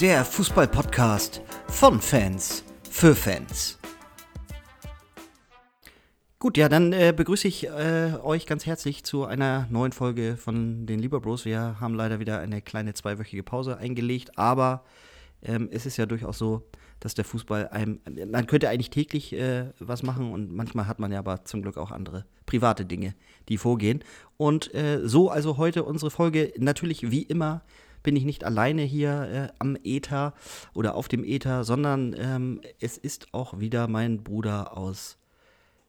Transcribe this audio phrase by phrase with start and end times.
[0.00, 3.78] der Fußball-Podcast von Fans für Fans.
[6.38, 10.86] Gut, ja, dann äh, begrüße ich äh, euch ganz herzlich zu einer neuen Folge von
[10.86, 11.44] den Lieber Bros.
[11.44, 14.84] Wir haben leider wieder eine kleine zweiwöchige Pause eingelegt, aber
[15.42, 16.66] ähm, es ist ja durchaus so,
[16.98, 21.12] dass der Fußball einem, man könnte eigentlich täglich äh, was machen und manchmal hat man
[21.12, 23.14] ja aber zum Glück auch andere private Dinge,
[23.50, 24.02] die vorgehen.
[24.38, 27.60] Und äh, so also heute unsere Folge, natürlich wie immer
[28.02, 30.34] bin ich nicht alleine hier äh, am Äther
[30.74, 35.18] oder auf dem Äther, sondern ähm, es ist auch wieder mein Bruder aus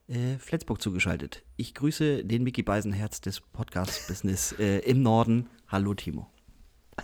[0.08, 1.42] äh, Flensburg zugeschaltet.
[1.56, 5.48] Ich grüße den Mickey Beisenherz des Podcast-Business äh, im Norden.
[5.68, 6.28] Hallo Timo.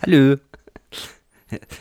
[0.01, 0.37] Hallo.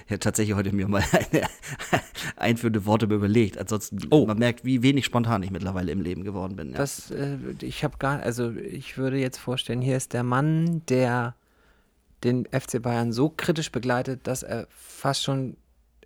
[0.07, 1.47] Er hat tatsächlich heute mir mal eine
[2.37, 3.59] einführende Worte überlegt.
[3.59, 4.25] Ansonsten, oh.
[4.25, 6.71] man merkt, wie wenig spontan ich mittlerweile im Leben geworden bin.
[6.71, 6.79] Ja.
[6.79, 11.35] Das, äh, ich habe gar, also ich würde jetzt vorstellen, hier ist der Mann, der
[12.25, 15.57] den FC Bayern so kritisch begleitet, dass er fast schon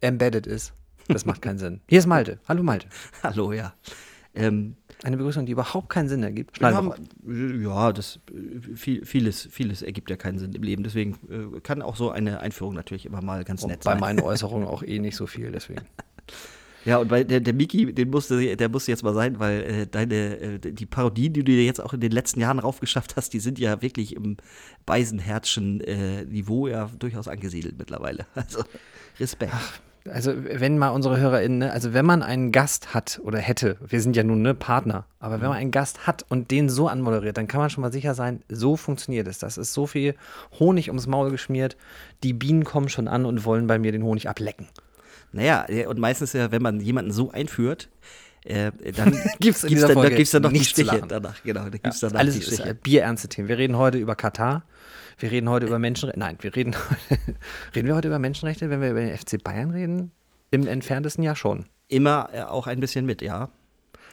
[0.01, 0.73] embedded ist.
[1.09, 1.81] Das macht keinen Sinn.
[1.89, 2.39] Hier ist Malte.
[2.49, 2.87] Hallo Malte.
[3.23, 3.75] Hallo, ja.
[4.35, 6.61] Ähm, eine Begrüßung, die überhaupt keinen Sinn ergibt.
[6.63, 6.93] Haben,
[7.27, 8.21] ja, das
[8.75, 10.85] viel, vieles, vieles ergibt ja keinen Sinn im Leben.
[10.85, 11.19] Deswegen
[11.57, 13.95] äh, kann auch so eine Einführung natürlich immer mal ganz nett und sein.
[13.95, 15.83] Bei meinen Äußerungen auch eh nicht so viel, deswegen.
[16.85, 19.87] Ja, und weil der, der Miki, den musste, der musste jetzt mal sein, weil äh,
[19.87, 23.33] deine, äh, die Parodien, die du dir jetzt auch in den letzten Jahren raufgeschafft hast,
[23.33, 24.37] die sind ja wirklich im
[24.85, 28.27] Beisenherzchen äh, Niveau ja durchaus angesiedelt mittlerweile.
[28.35, 28.65] Also
[29.21, 29.53] Respekt.
[29.55, 29.79] Ach,
[30.11, 34.01] also wenn mal unsere HörerInnen, ne, also wenn man einen Gast hat oder hätte, wir
[34.01, 37.37] sind ja nun ne Partner, aber wenn man einen Gast hat und den so anmoderiert,
[37.37, 39.39] dann kann man schon mal sicher sein, so funktioniert es.
[39.39, 40.17] Das ist so viel
[40.59, 41.77] Honig ums Maul geschmiert,
[42.25, 44.67] die Bienen kommen schon an und wollen bei mir den Honig ablecken.
[45.33, 47.89] Naja, und meistens ja, wenn man jemanden so einführt,
[48.45, 51.43] äh, dann gibt es dann, da gibt's dann noch die Stiche danach.
[51.43, 52.63] Genau, da gibt's ja, danach alles die Stiche.
[52.63, 53.49] Ist bierernste Themen.
[53.49, 54.65] Wir reden heute über Katar.
[55.19, 56.19] Wir reden heute über Menschenrechte.
[56.19, 56.75] Nein, wir reden,
[57.75, 60.11] reden wir heute über Menschenrechte, wenn wir über den FC Bayern reden?
[60.51, 61.67] Im entferntesten Jahr schon.
[61.89, 63.51] Immer äh, auch ein bisschen mit, ja.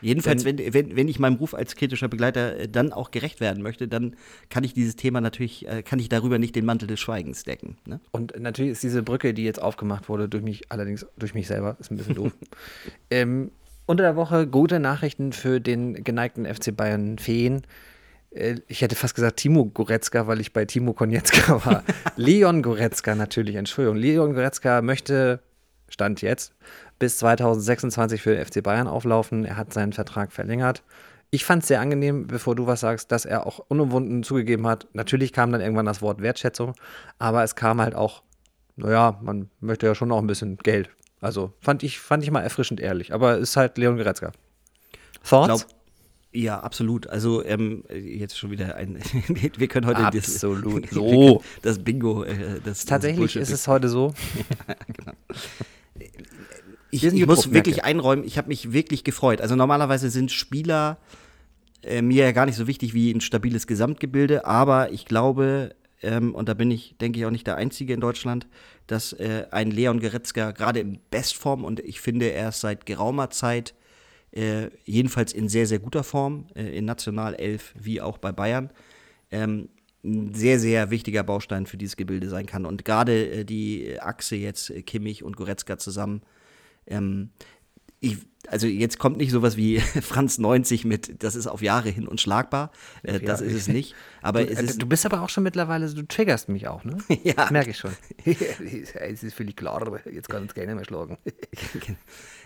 [0.01, 3.61] Jedenfalls, wenn, wenn, wenn ich meinem Ruf als kritischer Begleiter äh, dann auch gerecht werden
[3.61, 4.15] möchte, dann
[4.49, 7.77] kann ich dieses Thema natürlich, äh, kann ich darüber nicht den Mantel des Schweigens decken.
[7.85, 7.99] Ne?
[8.11, 11.77] Und natürlich ist diese Brücke, die jetzt aufgemacht wurde, durch mich, allerdings durch mich selber,
[11.79, 12.31] ist ein bisschen doof.
[13.11, 13.51] ähm,
[13.85, 17.63] unter der Woche gute Nachrichten für den geneigten FC Bayern Feen.
[18.31, 21.83] Äh, ich hätte fast gesagt Timo Goretzka, weil ich bei Timo Konietzka war.
[22.15, 23.97] Leon Goretzka natürlich, Entschuldigung.
[23.97, 25.39] Leon Goretzka möchte,
[25.89, 26.53] Stand jetzt,
[26.99, 29.45] bis 2026 für den FC Bayern auflaufen.
[29.45, 30.83] Er hat seinen Vertrag verlängert.
[31.31, 34.87] Ich fand es sehr angenehm, bevor du was sagst, dass er auch unumwunden zugegeben hat.
[34.93, 36.73] Natürlich kam dann irgendwann das Wort Wertschätzung,
[37.19, 38.23] aber es kam halt auch,
[38.75, 40.89] naja, man möchte ja schon auch ein bisschen Geld.
[41.21, 43.13] Also fand ich, fand ich mal erfrischend ehrlich.
[43.13, 44.31] Aber ist halt Leon Goretzka.
[45.23, 45.47] Thoughts?
[45.47, 45.79] Glaub,
[46.31, 47.07] ja, absolut.
[47.07, 48.97] Also ähm, jetzt schon wieder ein.
[49.27, 52.23] wir können heute absolut das, so das Bingo.
[52.23, 54.13] Äh, das, Tatsächlich das ist es heute so.
[54.87, 55.13] genau.
[56.91, 58.25] Ich, ich muss wirklich einräumen.
[58.25, 59.41] Ich habe mich wirklich gefreut.
[59.41, 60.97] Also normalerweise sind Spieler
[61.83, 66.33] äh, mir ja gar nicht so wichtig wie ein stabiles Gesamtgebilde, aber ich glaube ähm,
[66.33, 68.47] und da bin ich, denke ich, auch nicht der Einzige in Deutschland,
[68.87, 73.29] dass äh, ein Leon Goretzka gerade in Bestform und ich finde, er ist seit geraumer
[73.29, 73.73] Zeit
[74.31, 78.69] äh, jedenfalls in sehr, sehr guter Form, äh, in Nationalelf wie auch bei Bayern,
[79.31, 79.69] ähm,
[80.03, 82.65] ein sehr, sehr wichtiger Baustein für dieses Gebilde sein kann.
[82.65, 86.21] Und gerade äh, die Achse jetzt äh, Kimmich und Goretzka zusammen,
[86.89, 87.31] ähm,
[88.01, 88.17] ich,
[88.47, 92.71] also jetzt kommt nicht sowas wie Franz 90 mit, das ist auf Jahre hin unschlagbar.
[93.03, 93.95] Äh, das ja, ist es nicht.
[94.21, 96.97] Aber du, es ist du bist aber auch schon mittlerweile, du triggerst mich auch, ne?
[97.23, 97.49] ja.
[97.51, 97.91] Merke ich schon.
[98.25, 101.17] es ist völlig klar, aber jetzt kann es keiner mehr schlagen.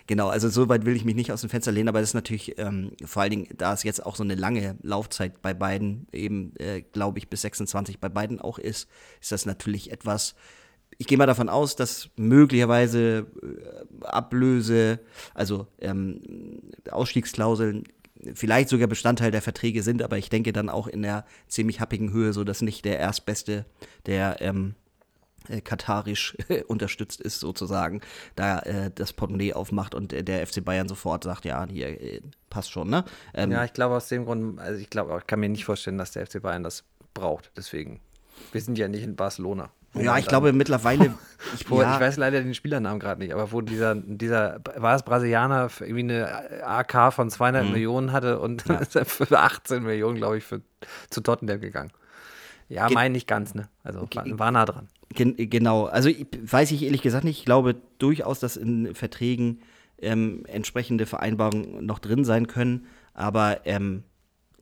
[0.07, 2.15] genau, also so weit will ich mich nicht aus dem Fenster lehnen, aber es ist
[2.15, 6.07] natürlich, ähm, vor allen Dingen, da es jetzt auch so eine lange Laufzeit bei beiden,
[6.11, 8.89] eben, äh, glaube ich, bis 26 bei beiden auch ist,
[9.21, 10.35] ist das natürlich etwas,
[10.97, 14.99] ich gehe mal davon aus, dass möglicherweise äh, Ablöse,
[15.33, 16.21] also ähm,
[16.89, 17.83] Ausstiegsklauseln
[18.35, 22.11] vielleicht sogar Bestandteil der Verträge sind, aber ich denke dann auch in der ziemlich happigen
[22.11, 23.65] Höhe, so dass nicht der Erstbeste,
[24.05, 24.75] der ähm,
[25.49, 26.37] äh, katarisch
[26.67, 28.01] unterstützt ist sozusagen,
[28.35, 32.21] da äh, das Portemonnaie aufmacht und äh, der FC Bayern sofort sagt, ja, hier äh,
[32.49, 33.03] passt schon, ne?
[33.33, 35.97] Ähm, ja, ich glaube aus dem Grund, also ich glaube, ich kann mir nicht vorstellen,
[35.97, 37.99] dass der FC Bayern das braucht, deswegen.
[38.51, 39.69] Wir sind ja nicht in Barcelona.
[39.95, 41.13] Ja, ich glaube mittlerweile.
[41.55, 41.95] Ich, ja.
[41.95, 45.99] ich, weiß leider den Spielernamen gerade nicht, aber wo dieser, dieser, war es Brasilianer, irgendwie
[45.99, 47.71] eine AK von 200 mhm.
[47.73, 48.79] Millionen hatte und ja.
[49.03, 50.61] für 18 Millionen, glaube ich, für,
[51.09, 51.91] zu Tottenham gegangen.
[52.69, 53.67] Ja, Ge mein nicht ganz, ne?
[53.83, 54.87] Also war, war nah dran.
[55.09, 57.39] Gen genau, also ich, weiß ich ehrlich gesagt nicht.
[57.39, 59.59] Ich glaube durchaus, dass in Verträgen
[60.01, 64.03] ähm, entsprechende Vereinbarungen noch drin sein können, aber ähm,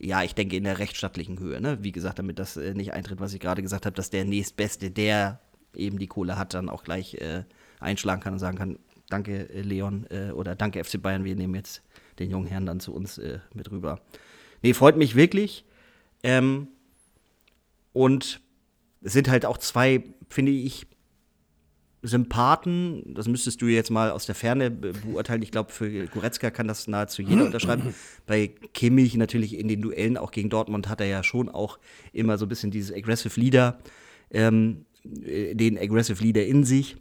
[0.03, 1.62] ja, ich denke in der rechtsstattlichen Höhe.
[1.62, 1.83] Ne?
[1.83, 4.89] Wie gesagt, damit das äh, nicht eintritt, was ich gerade gesagt habe, dass der nächstbeste,
[4.89, 5.39] der
[5.75, 7.44] eben die Kohle hat, dann auch gleich äh,
[7.80, 11.56] einschlagen kann und sagen kann, danke äh, Leon äh, oder danke FC Bayern, wir nehmen
[11.56, 11.83] jetzt
[12.19, 14.01] den jungen Herrn dann zu uns äh, mit rüber.
[14.63, 15.65] Nee, freut mich wirklich.
[16.24, 16.68] Ähm,
[17.94, 18.42] und
[19.01, 20.88] es sind halt auch zwei, finde ich,
[22.03, 25.44] Sympathen, das müsstest du jetzt mal aus der Ferne beurteilen.
[25.44, 27.94] Ich glaube, für Goretzka kann das nahezu jeder unterschreiben.
[28.25, 31.77] Bei Kimmich natürlich in den Duellen, auch gegen Dortmund, hat er ja schon auch
[32.12, 33.77] immer so ein bisschen dieses Aggressive Leader,
[34.31, 34.86] ähm,
[35.24, 36.98] äh, den Aggressive Leader in sich.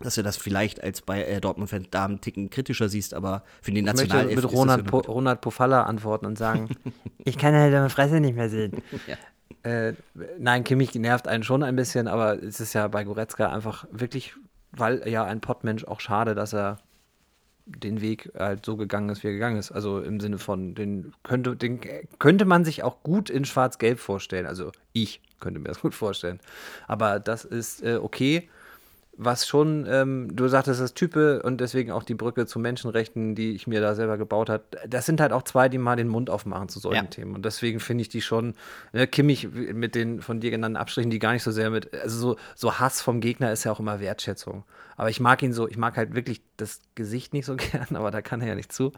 [0.00, 3.70] Dass du das vielleicht als bei äh, Dortmund-Fan da einen Ticken kritischer siehst, aber für
[3.70, 6.70] den Nationalelf Ich möchte mit Ronald, po Ronald Pofalla antworten und sagen,
[7.24, 8.82] ich kann halt deine Fresse nicht mehr sehen.
[9.06, 9.16] ja.
[9.62, 9.94] Äh,
[10.38, 14.34] nein, Kimmich nervt einen schon ein bisschen, aber es ist ja bei Goretzka einfach wirklich,
[14.72, 16.78] weil ja ein Pottmensch auch schade, dass er
[17.64, 19.70] den Weg halt so gegangen ist, wie er gegangen ist.
[19.72, 21.80] Also im Sinne von, den könnte, den
[22.18, 24.46] könnte man sich auch gut in Schwarz-Gelb vorstellen.
[24.46, 26.40] Also ich könnte mir das gut vorstellen.
[26.88, 28.48] Aber das ist äh, okay
[29.16, 33.52] was schon, ähm, du sagtest das Type und deswegen auch die Brücke zu Menschenrechten, die
[33.52, 36.30] ich mir da selber gebaut habe, das sind halt auch zwei, die mal den Mund
[36.30, 37.10] aufmachen zu solchen ja.
[37.10, 37.34] Themen.
[37.34, 38.54] Und deswegen finde ich die schon,
[38.92, 42.18] ne, Kimmich mit den von dir genannten Abstrichen, die gar nicht so sehr mit, also
[42.18, 44.64] so, so Hass vom Gegner ist ja auch immer Wertschätzung.
[44.96, 48.10] Aber ich mag ihn so, ich mag halt wirklich das Gesicht nicht so gern, aber
[48.10, 48.92] da kann er ja nicht zu.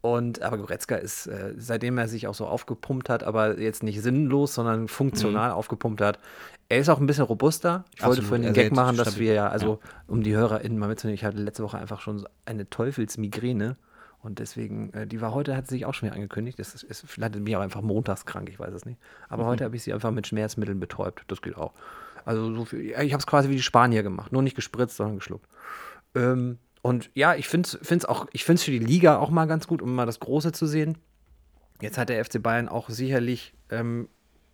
[0.00, 4.02] Und aber Goretzka ist, äh, seitdem er sich auch so aufgepumpt hat, aber jetzt nicht
[4.02, 5.56] sinnlos, sondern funktional mhm.
[5.56, 6.20] aufgepumpt hat,
[6.68, 7.84] er ist auch ein bisschen robuster.
[7.94, 8.16] Ich Absolut.
[8.16, 9.90] wollte vorhin den Gag machen, dass wir ja, also ja.
[10.06, 13.76] um die HörerInnen mal mitzunehmen, ich hatte letzte Woche einfach schon eine Teufelsmigräne.
[14.22, 16.58] Und deswegen, äh, die war heute, hat sie sich auch schon wieder angekündigt.
[16.58, 18.98] Das ist, ist vielleicht bin ich auch einfach montags krank, ich weiß es nicht.
[19.28, 19.48] Aber mhm.
[19.48, 21.24] heute habe ich sie einfach mit Schmerzmitteln betäubt.
[21.28, 21.72] Das geht auch.
[22.24, 24.32] Also so viel, ich habe es quasi wie die Spanier gemacht.
[24.32, 25.46] Nur nicht gespritzt, sondern geschluckt.
[26.16, 29.46] Ähm, und ja, ich finde es auch, ich finde es für die Liga auch mal
[29.46, 30.98] ganz gut, um mal das Große zu sehen.
[31.80, 34.08] Jetzt hat der FC Bayern auch sicherlich ähm,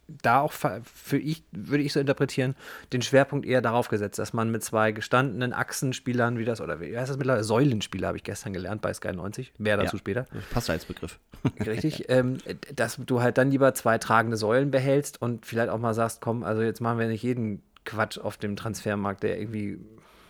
[0.09, 2.57] da auch für ich, würde ich so interpretieren,
[2.95, 6.97] den Schwerpunkt eher darauf gesetzt, dass man mit zwei gestandenen Achsenspielern, wie das, oder wie
[6.97, 7.45] heißt das mittlerweile?
[7.45, 10.27] Säulenspieler habe ich gestern gelernt bei Sky 90, mehr dazu ja, später.
[10.51, 11.19] Passt als Begriff.
[11.67, 12.39] Richtig, ähm,
[12.75, 16.45] dass du halt dann lieber zwei tragende Säulen behältst und vielleicht auch mal sagst, komm,
[16.45, 19.79] also jetzt machen wir nicht jeden Quatsch auf dem Transfermarkt, der irgendwie,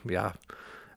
[0.03, 0.33] ja,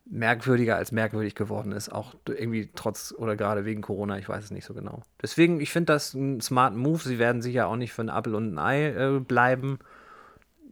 [0.06, 4.52] merkwürdiger als merkwürdig geworden ist, auch irgendwie trotz oder gerade wegen Corona, ich weiß es
[4.52, 5.02] nicht so genau.
[5.22, 7.00] Deswegen, ich finde das ein smart Move.
[7.00, 9.80] Sie werden sicher auch nicht für ein Apfel und ein Ei äh, bleiben.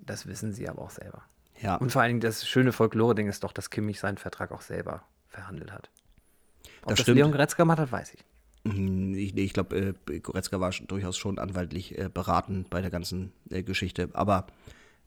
[0.06, 1.24] Das wissen sie aber auch selber.
[1.62, 1.77] Ja.
[1.77, 5.03] Und vor allen Dingen das schöne Folklore-Ding ist doch, dass Kimmich seinen Vertrag auch selber
[5.30, 5.89] verhandelt hat.
[6.83, 8.25] Ob das, das Leon Goretzka gemacht hat, weiß ich.
[8.65, 13.31] Hm, ich, ich glaube, äh, Goretzka war durchaus schon anwaltlich äh, beraten bei der ganzen
[13.50, 14.09] äh, Geschichte.
[14.13, 14.47] Aber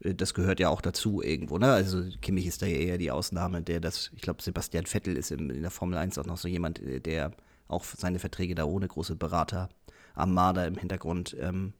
[0.00, 1.72] das gehört ja auch dazu irgendwo, ne?
[1.72, 5.30] Also Kimmich ist da ja eher die Ausnahme, der das, ich glaube, Sebastian Vettel ist
[5.30, 7.32] in, in der Formel 1 auch noch so jemand, äh, der
[7.68, 9.68] auch seine Verträge da ohne große Berater
[10.14, 11.72] am Marder im Hintergrund ähm,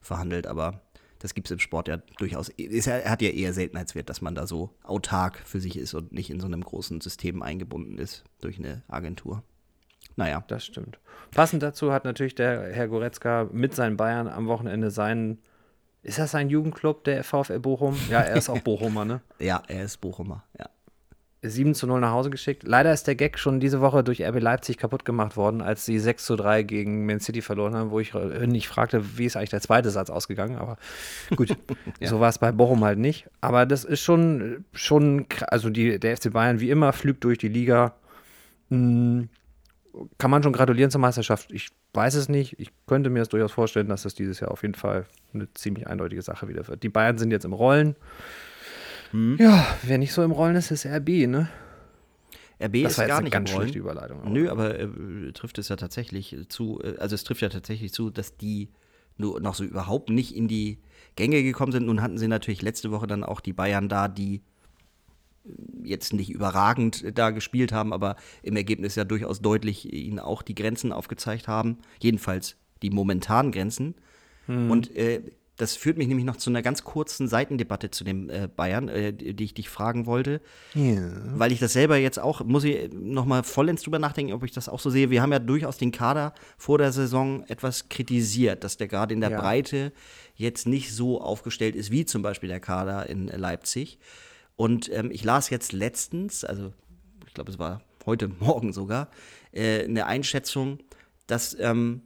[0.00, 0.80] verhandelt, aber
[1.18, 2.50] das gibt es im Sport ja durchaus.
[2.50, 6.12] Ist, er hat ja eher Seltenheitswert, dass man da so autark für sich ist und
[6.12, 9.42] nicht in so einem großen System eingebunden ist durch eine Agentur.
[10.16, 10.44] Naja.
[10.48, 10.98] Das stimmt.
[11.30, 15.38] Passend dazu hat natürlich der Herr Goretzka mit seinen Bayern am Wochenende seinen
[16.04, 17.96] ist das ein Jugendclub, der VfL Bochum?
[18.10, 19.20] Ja, er ist auch Bochumer, ne?
[19.38, 20.68] ja, er ist Bochumer, ja.
[21.46, 22.62] 7 zu 0 nach Hause geschickt.
[22.66, 25.98] Leider ist der Gag schon diese Woche durch RB Leipzig kaputt gemacht worden, als sie
[25.98, 29.50] 6 zu 3 gegen Man City verloren haben, wo ich nicht fragte, wie ist eigentlich
[29.50, 30.56] der zweite Satz ausgegangen.
[30.56, 30.78] Aber
[31.36, 31.50] gut,
[32.00, 32.08] ja.
[32.08, 33.28] so war es bei Bochum halt nicht.
[33.42, 37.48] Aber das ist schon, schon also die, der FC Bayern wie immer flügt durch die
[37.48, 37.94] Liga.
[38.70, 39.28] Hm,
[40.16, 41.52] kann man schon gratulieren zur Meisterschaft?
[41.52, 42.58] Ich weiß es nicht.
[42.58, 45.86] Ich könnte mir es durchaus vorstellen, dass das dieses Jahr auf jeden Fall eine ziemlich
[45.86, 46.82] eindeutige Sache wieder wird.
[46.82, 47.96] Die Bayern sind jetzt im Rollen.
[49.10, 49.36] Hm.
[49.38, 51.48] Ja, wer nicht so im Rollen ist, ist RB, ne?
[52.62, 54.20] RB das ist war gar nicht ganz schlechte Überleitung.
[54.22, 54.30] Aber.
[54.30, 58.10] Nö, aber äh, trifft es ja tatsächlich zu, äh, also es trifft ja tatsächlich zu,
[58.10, 58.70] dass die
[59.16, 60.78] nur noch so überhaupt nicht in die
[61.16, 61.86] Gänge gekommen sind.
[61.86, 64.42] Nun hatten sie natürlich letzte Woche dann auch die Bayern da, die
[65.82, 70.54] jetzt nicht überragend da gespielt haben, aber im Ergebnis ja durchaus deutlich ihnen auch die
[70.54, 71.78] Grenzen aufgezeigt haben.
[72.00, 73.94] Jedenfalls die momentanen Grenzen.
[74.46, 74.70] Hm.
[74.70, 75.22] Und äh,
[75.56, 79.12] das führt mich nämlich noch zu einer ganz kurzen Seitendebatte zu dem äh, Bayern, äh,
[79.12, 80.40] die ich dich fragen wollte.
[80.74, 81.12] Yeah.
[81.34, 84.52] Weil ich das selber jetzt auch, muss ich noch mal vollends drüber nachdenken, ob ich
[84.52, 85.10] das auch so sehe.
[85.10, 89.20] Wir haben ja durchaus den Kader vor der Saison etwas kritisiert, dass der gerade in
[89.20, 89.40] der ja.
[89.40, 89.92] Breite
[90.34, 94.00] jetzt nicht so aufgestellt ist wie zum Beispiel der Kader in Leipzig.
[94.56, 96.72] Und ähm, ich las jetzt letztens, also
[97.26, 99.08] ich glaube, es war heute Morgen sogar,
[99.52, 100.78] äh, eine Einschätzung,
[101.28, 102.02] dass ähm,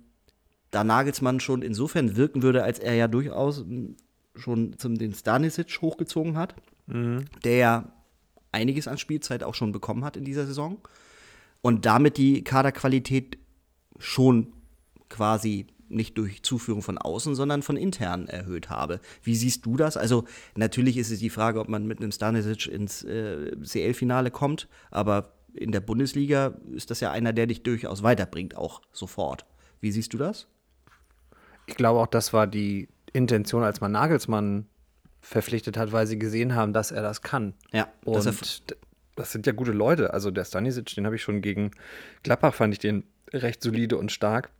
[0.70, 3.96] da Nagelsmann schon insofern wirken würde, als er ja durchaus hm,
[4.34, 6.54] schon zum den Stanisic hochgezogen hat,
[6.87, 7.25] mhm.
[7.44, 7.92] der ja
[8.52, 10.78] einiges an Spielzeit auch schon bekommen hat in dieser Saison
[11.60, 13.38] und damit die Kaderqualität
[13.98, 14.52] schon
[15.08, 19.00] quasi nicht durch Zuführung von außen, sondern von intern erhöht habe.
[19.22, 19.96] Wie siehst du das?
[19.96, 24.68] Also natürlich ist es die Frage, ob man mit einem Stanisic ins äh, CL-Finale kommt,
[24.90, 29.46] aber in der Bundesliga ist das ja einer, der dich durchaus weiterbringt, auch sofort.
[29.80, 30.46] Wie siehst du das?
[31.68, 34.66] Ich glaube auch, das war die Intention, als man Nagelsmann
[35.20, 37.52] verpflichtet hat, weil sie gesehen haben, dass er das kann.
[37.72, 38.25] Ja, und
[39.16, 40.14] das sind ja gute Leute.
[40.14, 41.72] Also der Stanisic, den habe ich schon gegen
[42.22, 44.50] Gladbach, fand ich den recht solide und stark.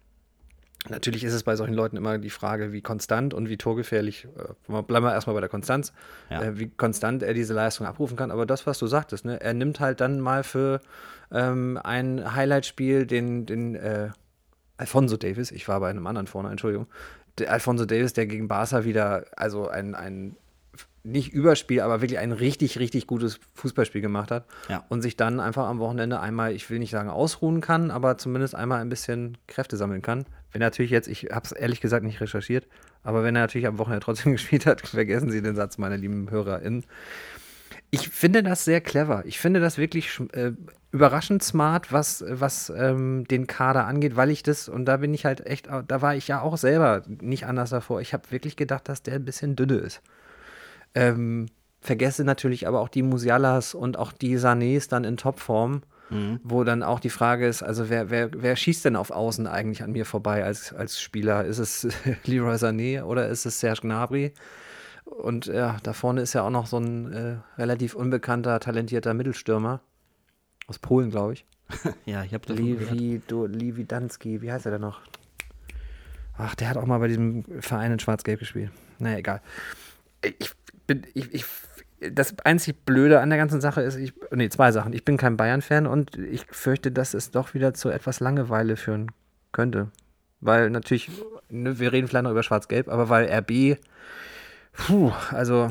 [0.88, 4.83] Natürlich ist es bei solchen Leuten immer die Frage, wie konstant und wie torgefährlich, äh,
[4.83, 5.93] bleiben wir erstmal bei der Konstanz,
[6.31, 6.43] ja.
[6.43, 8.31] äh, wie konstant er diese Leistung abrufen kann.
[8.31, 10.81] Aber das, was du sagtest, ne, er nimmt halt dann mal für
[11.33, 14.11] ähm, ein Highlight-Spiel den, den äh,
[14.79, 16.87] Alfonso Davis, ich war bei einem anderen vorne, Entschuldigung,
[17.39, 20.37] der Alfonso Davis, der gegen Barca wieder, also ein, ein
[21.05, 24.47] nicht Überspiel, aber wirklich ein richtig, richtig gutes Fußballspiel gemacht hat.
[24.69, 24.85] Ja.
[24.89, 28.55] Und sich dann einfach am Wochenende einmal, ich will nicht sagen ausruhen kann, aber zumindest
[28.55, 30.27] einmal ein bisschen Kräfte sammeln kann.
[30.53, 32.67] Wenn er natürlich jetzt, ich habe es ehrlich gesagt nicht recherchiert,
[33.03, 36.31] aber wenn er natürlich am Wochenende trotzdem gespielt hat, vergessen Sie den Satz, meine lieben
[36.31, 36.85] HörerInnen.
[37.90, 39.23] Ich finde das sehr clever.
[39.25, 40.52] Ich finde das wirklich äh,
[40.90, 45.25] überraschend smart, was, was ähm, den Kader angeht, weil ich das, und da bin ich
[45.25, 48.00] halt echt, da war ich ja auch selber nicht anders davor.
[48.00, 50.02] Ich habe wirklich gedacht, dass der ein bisschen dünne ist.
[50.95, 51.47] Ähm,
[51.80, 56.40] vergesse natürlich aber auch die Musialas und auch die Sanés dann in Topform, mhm.
[56.42, 59.83] wo dann auch die Frage ist, also wer, wer, wer schießt denn auf Außen eigentlich
[59.83, 61.45] an mir vorbei als, als Spieler?
[61.45, 61.87] Ist es
[62.25, 64.33] Leroy Sané oder ist es Serge Gnabry?
[65.09, 69.81] Und ja, da vorne ist ja auch noch so ein äh, relativ unbekannter, talentierter Mittelstürmer.
[70.67, 71.47] Aus Polen, glaube ich.
[72.07, 75.00] ja, ich habe Levi, do, Levi Dansky, wie heißt er denn noch?
[76.37, 78.71] Ach, der hat auch mal bei diesem Verein in Schwarz-Gelb gespielt.
[78.99, 79.41] Naja, egal.
[80.23, 80.53] Ich
[80.87, 81.45] bin, ich, ich,
[82.12, 84.93] das einzig Blöde an der ganzen Sache ist, ich, nee, zwei Sachen.
[84.93, 89.11] Ich bin kein Bayern-Fan und ich fürchte, dass es doch wieder zu etwas Langeweile führen
[89.53, 89.91] könnte.
[90.41, 91.11] Weil natürlich,
[91.49, 93.79] ne, wir reden vielleicht noch über Schwarz-Gelb, aber weil RB,
[94.79, 95.71] puh, also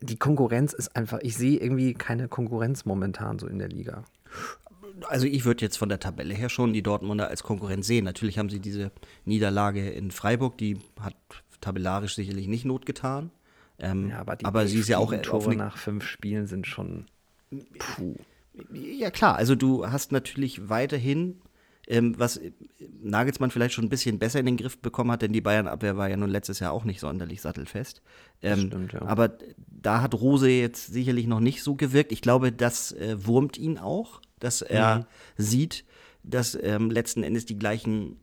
[0.00, 4.04] die Konkurrenz ist einfach, ich sehe irgendwie keine Konkurrenz momentan so in der Liga.
[5.08, 8.04] Also ich würde jetzt von der Tabelle her schon die Dortmunder als Konkurrenz sehen.
[8.04, 8.92] Natürlich haben sie diese
[9.24, 11.14] Niederlage in Freiburg, die hat
[11.60, 13.30] tabellarisch sicherlich nicht Not getan.
[13.78, 17.06] Ähm, ja, aber, aber sie ist ja auch Tore nach fünf Spielen sind schon.
[17.78, 18.14] Puh.
[18.72, 21.42] Ja klar, also du hast natürlich weiterhin,
[21.88, 22.40] was
[23.02, 26.08] Nagelsmann vielleicht schon ein bisschen besser in den Griff bekommen hat, denn die Bayern-Abwehr war
[26.08, 28.02] ja nun letztes Jahr auch nicht sonderlich sattelfest.
[28.42, 29.02] Ähm, stimmt, ja.
[29.02, 29.38] Aber
[29.68, 32.10] da hat Rose jetzt sicherlich noch nicht so gewirkt.
[32.10, 35.04] Ich glaube, das äh, wurmt ihn auch, dass er mhm.
[35.36, 35.84] sieht,
[36.24, 38.16] dass ähm, letzten Endes die gleichen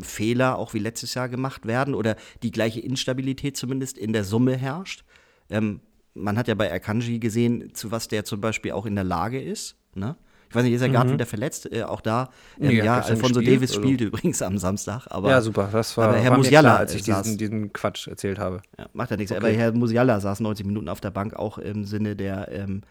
[0.00, 4.56] Fehler auch wie letztes Jahr gemacht werden oder die gleiche Instabilität zumindest in der Summe
[4.56, 5.04] herrscht.
[5.50, 5.80] Ähm,
[6.14, 9.40] man hat ja bei Akanji gesehen, zu was der zum Beispiel auch in der Lage
[9.40, 9.76] ist.
[9.94, 10.16] Ne?
[10.48, 11.14] Ich weiß nicht, ist er gerade mhm.
[11.14, 11.70] wieder verletzt?
[11.72, 14.04] Äh, auch da, ähm, nee, ja, Alfonso gespielt, Davis spielt also.
[14.06, 15.06] übrigens am Samstag.
[15.10, 18.08] Aber, ja, super, das war, aber Herr war Musiala, klar, als ich diesen, diesen, Quatsch
[18.08, 18.62] erzählt habe.
[18.78, 19.40] Ja, macht ja nichts, okay.
[19.40, 22.82] aber Herr Musiala saß 90 Minuten auf der Bank, auch im Sinne der ähm,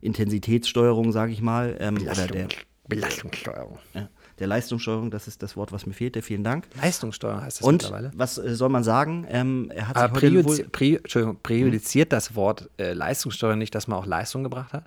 [0.00, 1.76] Intensitätssteuerung, sage ich mal.
[1.80, 2.48] Ähm, Belastung, oder der
[2.88, 3.78] Belastungssteuerung.
[3.94, 4.08] Ja
[4.38, 6.22] der Leistungssteuerung, das ist das Wort, was mir fehlte.
[6.22, 6.66] Vielen Dank.
[6.80, 8.10] Leistungssteuerung heißt das Und mittlerweile.
[8.14, 9.26] Was äh, soll man sagen?
[9.28, 10.98] Ähm, er hat Aber präjudizi prä
[11.42, 14.84] präjudiziert das Wort äh, Leistungssteuerung nicht, dass man auch Leistung gebracht hat?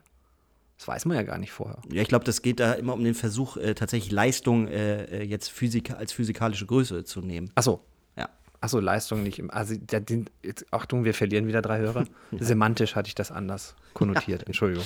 [0.80, 1.78] Das weiß man ja gar nicht vorher.
[1.92, 5.24] Ja, ich glaube, das geht da immer um den Versuch, äh, tatsächlich Leistung äh, äh,
[5.24, 7.52] jetzt Physik als physikalische Größe zu nehmen.
[7.56, 7.84] Ach so.
[8.16, 8.30] Ja.
[8.62, 9.52] Achso, Leistung nicht im.
[9.52, 12.06] Also, der, den, jetzt, Achtung, wir verlieren wieder drei Hörer.
[12.32, 12.38] ja.
[12.40, 14.44] Semantisch hatte ich das anders konnotiert.
[14.48, 14.86] Entschuldigung.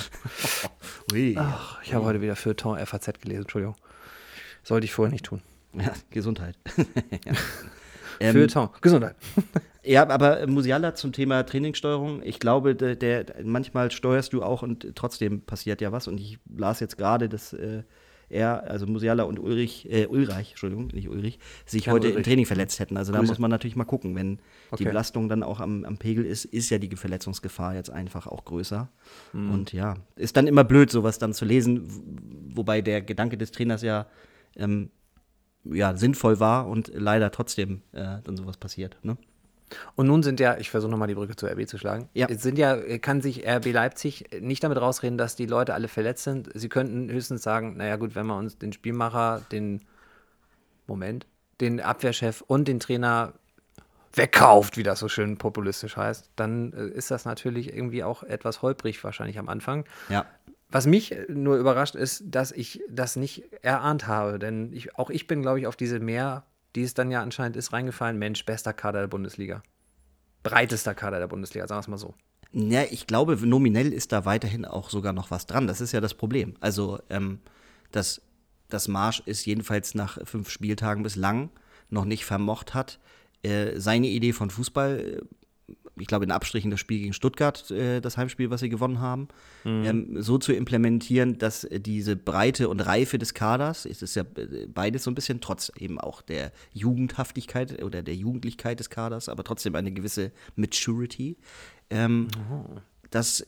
[1.12, 1.36] Ui.
[1.38, 3.42] Ach, ich habe heute wieder für Ton FAZ gelesen.
[3.42, 3.76] Entschuldigung.
[4.64, 5.42] Sollte ich vorher nicht tun.
[5.74, 6.58] Ja, Gesundheit.
[7.24, 7.34] ja.
[8.18, 8.48] ähm,
[8.80, 9.14] Gesundheit.
[9.84, 14.94] Ja, aber Musiala zum Thema Trainingssteuerung, ich glaube, der, der, manchmal steuerst du auch und
[14.94, 16.08] trotzdem passiert ja was.
[16.08, 17.82] Und ich las jetzt gerade, dass äh,
[18.28, 22.18] er, also Musiala und Ulrich, äh, Ulreich, Entschuldigung, nicht Ulrich, sich Jan heute Ulrich.
[22.18, 22.96] im Training verletzt hätten.
[22.96, 24.38] Also da muss man natürlich mal gucken, wenn
[24.70, 24.78] okay.
[24.78, 28.44] die Belastung dann auch am, am, Pegel ist, ist ja die Verletzungsgefahr jetzt einfach auch
[28.44, 28.90] größer.
[29.32, 29.50] Mhm.
[29.50, 31.88] Und ja, ist dann immer blöd, sowas dann zu lesen,
[32.54, 34.06] wobei der Gedanke des Trainers ja
[34.56, 34.90] ähm,
[35.64, 38.98] ja, sinnvoll war und leider trotzdem äh, dann sowas passiert.
[39.02, 39.16] Ne?
[39.94, 42.08] Und nun sind ja, ich versuche nochmal die Brücke zur RB zu schlagen.
[42.14, 42.26] Ja.
[42.30, 46.50] Sind ja, kann sich RB Leipzig nicht damit rausreden, dass die Leute alle verletzt sind.
[46.54, 49.80] Sie könnten höchstens sagen, naja gut, wenn man uns den Spielmacher, den
[50.86, 51.26] Moment,
[51.60, 53.32] den Abwehrchef und den Trainer
[54.12, 58.62] wegkauft, wie das so schön populistisch heißt, dann äh, ist das natürlich irgendwie auch etwas
[58.62, 59.84] holprig wahrscheinlich am Anfang.
[60.08, 60.26] Ja.
[60.70, 65.26] Was mich nur überrascht ist, dass ich das nicht erahnt habe, denn ich, auch ich
[65.26, 66.44] bin, glaube ich, auf diese Mehr,
[66.74, 68.18] die es dann ja anscheinend ist, reingefallen.
[68.18, 69.62] Mensch, bester Kader der Bundesliga.
[70.42, 72.14] Breitester Kader der Bundesliga, sagen wir es mal so.
[72.52, 75.66] Ja, ich glaube, nominell ist da weiterhin auch sogar noch was dran.
[75.66, 76.54] Das ist ja das Problem.
[76.60, 77.40] Also, ähm,
[77.90, 78.22] das,
[78.68, 81.50] das Marsch ist jedenfalls nach fünf Spieltagen bislang
[81.90, 82.98] noch nicht vermocht hat,
[83.42, 85.22] äh, seine Idee von Fußball, äh,
[85.96, 89.28] ich glaube in Abstrichen das Spiel gegen Stuttgart, äh, das Heimspiel, was sie gewonnen haben,
[89.64, 89.84] mhm.
[89.84, 94.66] ähm, so zu implementieren, dass diese Breite und Reife des Kaders, es ist ja äh,
[94.66, 99.44] beides so ein bisschen, trotz eben auch der Jugendhaftigkeit oder der Jugendlichkeit des Kaders, aber
[99.44, 101.36] trotzdem eine gewisse Maturity,
[101.90, 102.80] ähm, oh.
[103.10, 103.46] dass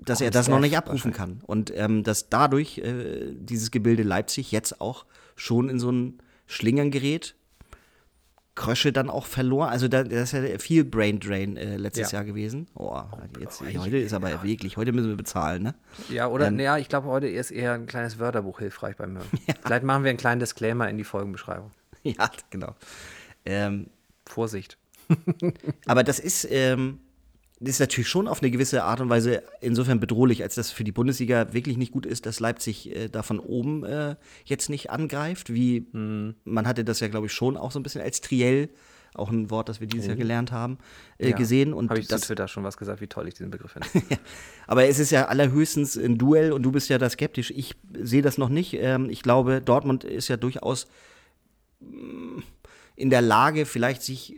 [0.00, 1.40] dass er das noch nicht abrufen kann.
[1.44, 6.90] Und ähm, dass dadurch äh, dieses Gebilde Leipzig jetzt auch schon in so ein Schlingern
[6.90, 7.34] gerät.
[8.58, 9.68] Krösche dann auch verloren.
[9.68, 12.18] Also da, das ist ja viel Brain Drain äh, letztes ja.
[12.18, 12.66] Jahr gewesen.
[12.74, 13.00] Oh,
[13.38, 14.42] jetzt, oh, heute ist aber ja.
[14.42, 15.74] wirklich, heute müssen wir bezahlen, ne?
[16.10, 19.28] Ja, oder, ähm, ja, ich glaube, heute ist eher ein kleines Wörterbuch hilfreich beim Hören.
[19.46, 19.54] Ja.
[19.64, 21.70] Vielleicht machen wir einen kleinen Disclaimer in die Folgenbeschreibung.
[22.02, 22.74] Ja, genau.
[23.44, 23.86] Ähm,
[24.26, 24.76] Vorsicht.
[25.86, 26.98] aber das ist, ähm,
[27.60, 30.92] ist natürlich schon auf eine gewisse Art und Weise insofern bedrohlich, als das für die
[30.92, 35.52] Bundesliga wirklich nicht gut ist, dass Leipzig äh, da von oben äh, jetzt nicht angreift.
[35.52, 36.36] Wie mhm.
[36.44, 38.68] man hatte das ja, glaube ich, schon auch so ein bisschen als Triell,
[39.14, 40.10] auch ein Wort, das wir dieses mhm.
[40.10, 40.78] Jahr gelernt haben,
[41.18, 41.36] äh, ja.
[41.36, 41.74] gesehen.
[41.74, 43.88] Habe ich das, zu Twitter schon was gesagt, wie toll ich diesen Begriff finde.
[44.68, 47.50] Aber es ist ja allerhöchstens ein Duell und du bist ja da skeptisch.
[47.50, 48.74] Ich sehe das noch nicht.
[48.74, 50.86] Ähm, ich glaube, Dortmund ist ja durchaus
[51.80, 52.38] mm,
[52.94, 54.36] in der Lage, vielleicht sich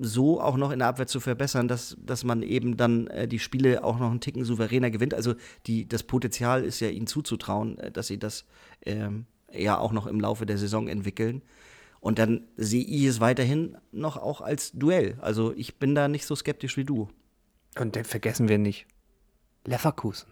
[0.00, 3.38] so auch noch in der Abwehr zu verbessern, dass, dass man eben dann äh, die
[3.38, 5.14] Spiele auch noch einen Ticken souveräner gewinnt.
[5.14, 5.34] Also
[5.66, 8.44] die, das Potenzial ist ja ihnen zuzutrauen, äh, dass sie das
[8.84, 11.42] ähm, ja auch noch im Laufe der Saison entwickeln.
[12.00, 15.18] Und dann sehe ich es weiterhin noch auch als Duell.
[15.20, 17.08] Also ich bin da nicht so skeptisch wie du.
[17.78, 18.86] Und den vergessen wir nicht.
[19.66, 20.26] Leverkusen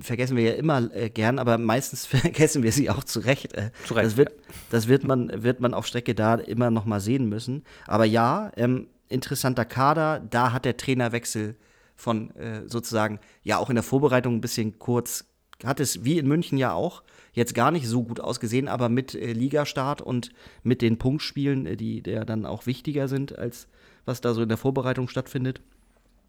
[0.00, 3.54] vergessen wir ja immer äh, gern, aber meistens vergessen wir sie auch zu Recht.
[3.54, 4.32] Äh, zu Recht das wird,
[4.70, 7.64] das wird, man, wird man auf Strecke da immer noch mal sehen müssen.
[7.86, 11.56] Aber ja, ähm, interessanter Kader, da hat der Trainerwechsel
[11.96, 15.26] von äh, sozusagen, ja auch in der Vorbereitung ein bisschen kurz,
[15.64, 17.02] hat es wie in München ja auch,
[17.32, 20.30] jetzt gar nicht so gut ausgesehen, aber mit äh, Ligastart und
[20.62, 23.68] mit den Punktspielen, äh, die der dann auch wichtiger sind, als
[24.04, 25.60] was da so in der Vorbereitung stattfindet,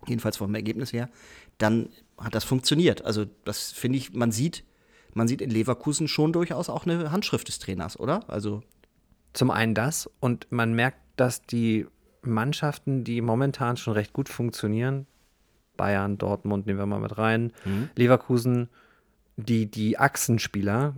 [0.07, 1.09] jedenfalls vom Ergebnis her,
[1.57, 1.89] dann
[2.23, 3.03] hat das funktioniert.
[3.03, 4.63] Also das finde ich, man sieht,
[5.13, 8.21] man sieht in Leverkusen schon durchaus auch eine Handschrift des Trainers, oder?
[8.29, 8.63] Also
[9.33, 11.85] zum einen das und man merkt, dass die
[12.21, 15.07] Mannschaften, die momentan schon recht gut funktionieren,
[15.77, 17.89] Bayern, Dortmund nehmen wir mal mit rein, mhm.
[17.95, 18.69] Leverkusen,
[19.37, 20.95] die die Achsenspieler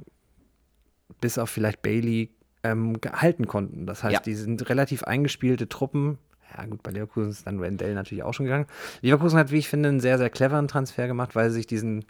[1.22, 2.32] bis auf vielleicht Bailey
[2.64, 3.86] ähm, gehalten konnten.
[3.86, 4.20] Das heißt, ja.
[4.20, 6.18] die sind relativ eingespielte Truppen,
[6.56, 8.68] ja, gut, bei Leverkusen ist dann Wendell natürlich auch schon gegangen.
[9.02, 12.06] Leverkusen hat, wie ich finde, einen sehr, sehr cleveren Transfer gemacht, weil sie sich diesen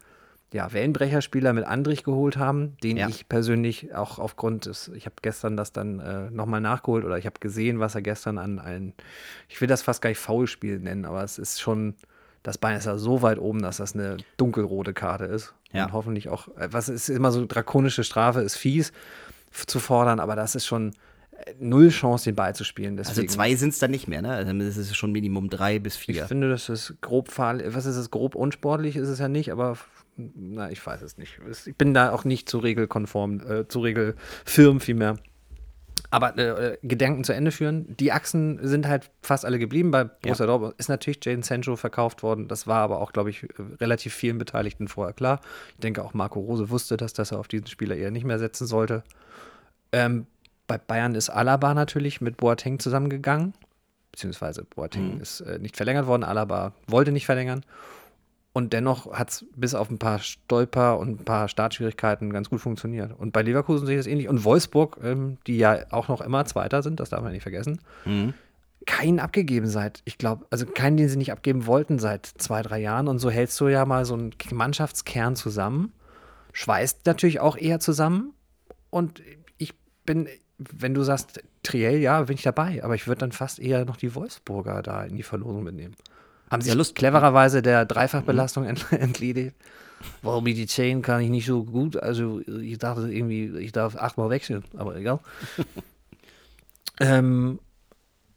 [0.53, 3.09] ja, Wellenbrecherspieler mit Andrich geholt haben, den ja.
[3.09, 7.25] ich persönlich auch aufgrund des, ich habe gestern das dann äh, nochmal nachgeholt oder ich
[7.25, 8.93] habe gesehen, was er gestern an ein,
[9.49, 11.95] ich will das fast gar nicht Foulspiel nennen, aber es ist schon,
[12.43, 15.55] das Bein ist ja so weit oben, dass das eine dunkelrote Karte ist.
[15.71, 15.85] Ja.
[15.85, 18.93] Und hoffentlich auch, äh, was ist immer so drakonische Strafe, ist fies
[19.51, 20.93] zu fordern, aber das ist schon,
[21.59, 22.97] null Chance, den Ball zu spielen.
[22.97, 23.27] Also Deswegen.
[23.27, 24.31] Also zwei sind es dann nicht mehr, ne?
[24.31, 26.23] Also das ist schon Minimum drei bis vier.
[26.23, 27.73] Ich finde, das ist grob fahrlich.
[27.73, 28.11] Was ist es?
[28.11, 29.77] Grob unsportlich ist es ja nicht, aber
[30.15, 31.39] na, ich weiß es nicht.
[31.65, 35.17] Ich bin da auch nicht zu regelkonform, äh, zu regelfirm vielmehr.
[36.11, 37.97] Aber äh, Gedanken zu Ende führen.
[37.97, 39.89] Die Achsen sind halt fast alle geblieben.
[39.89, 40.47] Bei Borussia ja.
[40.47, 42.47] Dortmund ist natürlich Jaden Sancho verkauft worden.
[42.47, 43.47] Das war aber auch, glaube ich,
[43.81, 45.41] relativ vielen Beteiligten vorher klar.
[45.69, 48.37] Ich denke auch Marco Rose wusste das, dass er auf diesen Spieler eher nicht mehr
[48.37, 49.03] setzen sollte.
[49.91, 50.27] Ähm,
[50.77, 53.53] bei Bayern ist Alaba natürlich mit Boateng zusammengegangen,
[54.11, 55.21] beziehungsweise Boateng mhm.
[55.21, 57.63] ist äh, nicht verlängert worden, Alaba wollte nicht verlängern.
[58.53, 62.61] Und dennoch hat es bis auf ein paar Stolper und ein paar Startschwierigkeiten ganz gut
[62.61, 63.11] funktioniert.
[63.17, 64.29] Und bei Leverkusen sehe ich das ähnlich.
[64.29, 67.79] Und Wolfsburg, ähm, die ja auch noch immer Zweiter sind, das darf man nicht vergessen,
[68.05, 68.35] mhm.
[68.85, 72.79] keinen abgegeben seit, ich glaube, also keinen, den sie nicht abgeben wollten seit zwei, drei
[72.79, 73.07] Jahren.
[73.07, 75.91] Und so hältst du ja mal so einen Mannschaftskern zusammen,
[76.51, 78.33] schweißt natürlich auch eher zusammen.
[78.91, 79.23] Und
[79.57, 79.73] ich
[80.05, 83.85] bin wenn du sagst Triell, ja, bin ich dabei, aber ich würde dann fast eher
[83.85, 85.95] noch die Wolfsburger da in die Verlosung mitnehmen.
[86.51, 89.55] Haben sie ja Lust, clevererweise der Dreifachbelastung ent entledigt?
[90.21, 94.29] Warum die Chain kann ich nicht so gut, also ich dachte irgendwie, ich darf achtmal
[94.29, 95.19] wechseln, aber egal.
[96.99, 97.59] ähm,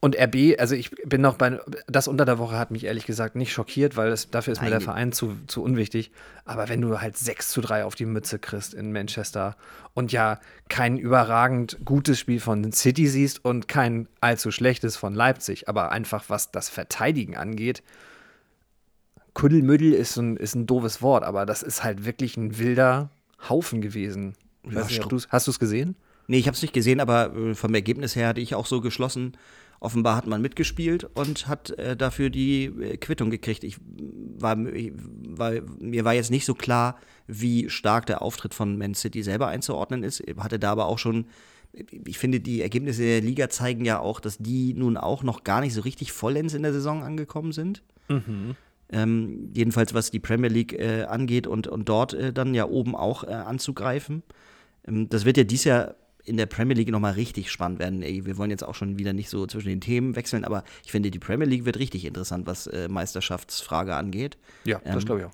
[0.00, 3.34] und RB, also ich bin noch bei, das unter der Woche hat mich ehrlich gesagt
[3.34, 4.66] nicht schockiert, weil das, dafür ist Nein.
[4.66, 6.10] mir der Verein zu, zu unwichtig.
[6.44, 9.56] Aber wenn du halt 6 zu 3 auf die Mütze kriegst in Manchester
[9.94, 15.68] und ja kein überragend gutes Spiel von City siehst und kein allzu schlechtes von Leipzig,
[15.68, 17.82] aber einfach was das Verteidigen angeht,
[19.32, 23.10] Kuddelmüddel ist ein, ist ein doofes Wort, aber das ist halt wirklich ein wilder
[23.48, 24.34] Haufen gewesen.
[24.64, 25.96] Ja, nicht, hast du es gesehen?
[26.26, 28.80] Nee, ich habe es nicht gesehen, aber äh, vom Ergebnis her hatte ich auch so
[28.80, 29.36] geschlossen,
[29.80, 33.64] Offenbar hat man mitgespielt und hat äh, dafür die äh, Quittung gekriegt.
[33.64, 33.78] Ich
[34.38, 38.94] war, ich war, mir war jetzt nicht so klar, wie stark der Auftritt von Man
[38.94, 40.22] City selber einzuordnen ist.
[40.38, 41.26] Hatte da aber auch schon
[42.06, 45.60] ich finde, die Ergebnisse der Liga zeigen ja auch, dass die nun auch noch gar
[45.60, 47.82] nicht so richtig vollends in der Saison angekommen sind.
[48.08, 48.56] Mhm.
[48.88, 52.94] Ähm, jedenfalls was die Premier League äh, angeht und, und dort äh, dann ja oben
[52.94, 54.22] auch äh, anzugreifen.
[54.86, 58.02] Ähm, das wird ja dies Jahr in der Premier League nochmal richtig spannend werden.
[58.02, 61.10] Wir wollen jetzt auch schon wieder nicht so zwischen den Themen wechseln, aber ich finde,
[61.10, 64.36] die Premier League wird richtig interessant, was äh, Meisterschaftsfrage angeht.
[64.64, 65.32] Ja, das ähm, glaube ich auch.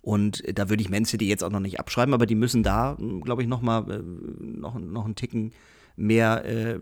[0.00, 2.96] Und da würde ich Man City jetzt auch noch nicht abschreiben, aber die müssen da,
[3.22, 4.02] glaube ich, noch mal äh,
[4.42, 5.52] noch, noch einen Ticken
[5.94, 6.80] mehr äh,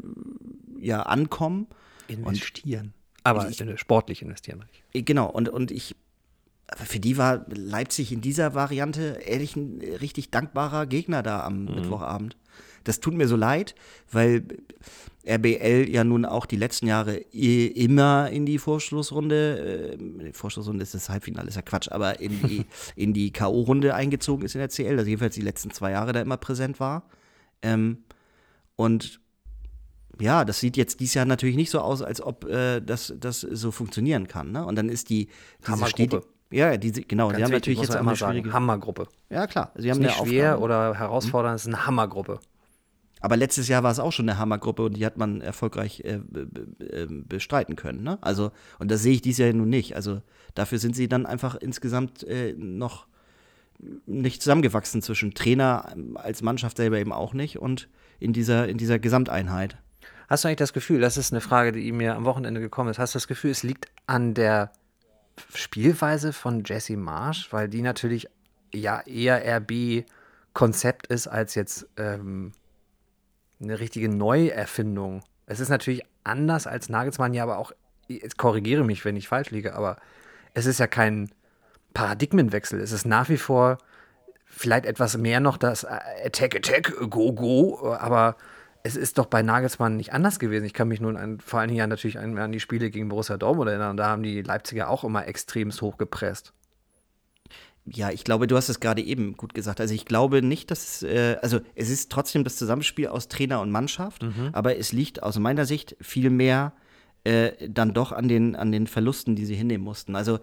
[0.79, 1.67] ja, ankommen.
[2.09, 2.87] Investieren.
[2.87, 2.93] Und
[3.25, 4.65] aber ich, sportlich investieren.
[4.95, 5.97] Äh, genau, und, und ich
[6.77, 11.75] für die war Leipzig in dieser Variante ehrlich ein richtig dankbarer Gegner da am mhm.
[11.75, 12.37] Mittwochabend.
[12.85, 13.75] Das tut mir so leid,
[14.11, 14.45] weil
[15.27, 21.09] RBL ja nun auch die letzten Jahre immer in die Vorschlussrunde, äh, Vorschlussrunde ist das
[21.11, 22.65] Halbfinale, ist ja Quatsch, aber in die,
[22.97, 26.21] in die K.O.-Runde eingezogen ist in der CL, also jedenfalls die letzten zwei Jahre da
[26.21, 27.05] immer präsent war.
[27.63, 27.99] Ähm,
[28.77, 29.21] und
[30.21, 33.41] ja, das sieht jetzt dieses Jahr natürlich nicht so aus, als ob äh, das, das
[33.41, 34.53] so funktionieren kann.
[34.53, 34.65] Ne?
[34.65, 35.29] Und dann ist die
[35.67, 36.23] Hammergruppe.
[36.51, 39.07] Ja, diese, genau, Ganz die haben natürlich jetzt einmal schwierige Hammergruppe.
[39.29, 39.73] Ja, klar.
[39.77, 42.41] Sie haben ist nicht schwer oder herausfordernd, es ist eine Hammergruppe.
[43.21, 46.21] Aber letztes Jahr war es auch schon eine Hammergruppe und die hat man erfolgreich äh,
[47.09, 48.03] bestreiten können.
[48.03, 48.19] Ne?
[48.23, 49.95] Also, und das sehe ich dieses Jahr nun nicht.
[49.95, 50.23] Also
[50.55, 53.07] dafür sind sie dann einfach insgesamt äh, noch
[54.07, 58.99] nicht zusammengewachsen zwischen Trainer als Mannschaft selber eben auch nicht und in dieser, in dieser
[58.99, 59.79] Gesamteinheit.
[60.29, 62.99] Hast du eigentlich das Gefühl, das ist eine Frage, die mir am Wochenende gekommen ist,
[62.99, 64.71] hast du das Gefühl, es liegt an der
[65.55, 68.29] Spielweise von Jesse Marsch, weil die natürlich
[68.73, 72.53] ja eher RB-Konzept ist als jetzt ähm,
[73.61, 75.23] eine richtige Neuerfindung.
[75.47, 77.73] Es ist natürlich anders als Nagelsmann, ja, aber auch,
[78.09, 79.97] jetzt korrigiere mich, wenn ich falsch liege, aber
[80.55, 81.31] es ist ja kein
[81.95, 82.81] Paradigmenwechsel.
[82.81, 83.79] Es ist nach wie vor
[84.47, 88.37] vielleicht etwas mehr noch das Attack, Attack, Go, Go, aber
[88.83, 90.65] es ist doch bei Nagelsmann nicht anders gewesen.
[90.65, 93.37] Ich kann mich nun an, vor allen Dingen natürlich an, an die Spiele gegen Borussia
[93.37, 93.97] Dortmund erinnern.
[93.97, 96.53] Da haben die Leipziger auch immer extremst hochgepresst.
[97.87, 99.81] Ja, ich glaube, du hast es gerade eben gut gesagt.
[99.81, 103.71] Also ich glaube nicht, dass, äh, also es ist trotzdem das Zusammenspiel aus Trainer und
[103.71, 104.51] Mannschaft, mhm.
[104.53, 106.73] aber es liegt aus meiner Sicht viel mehr
[107.25, 110.15] äh, dann doch an den, an den Verlusten, die sie hinnehmen mussten.
[110.15, 110.39] Also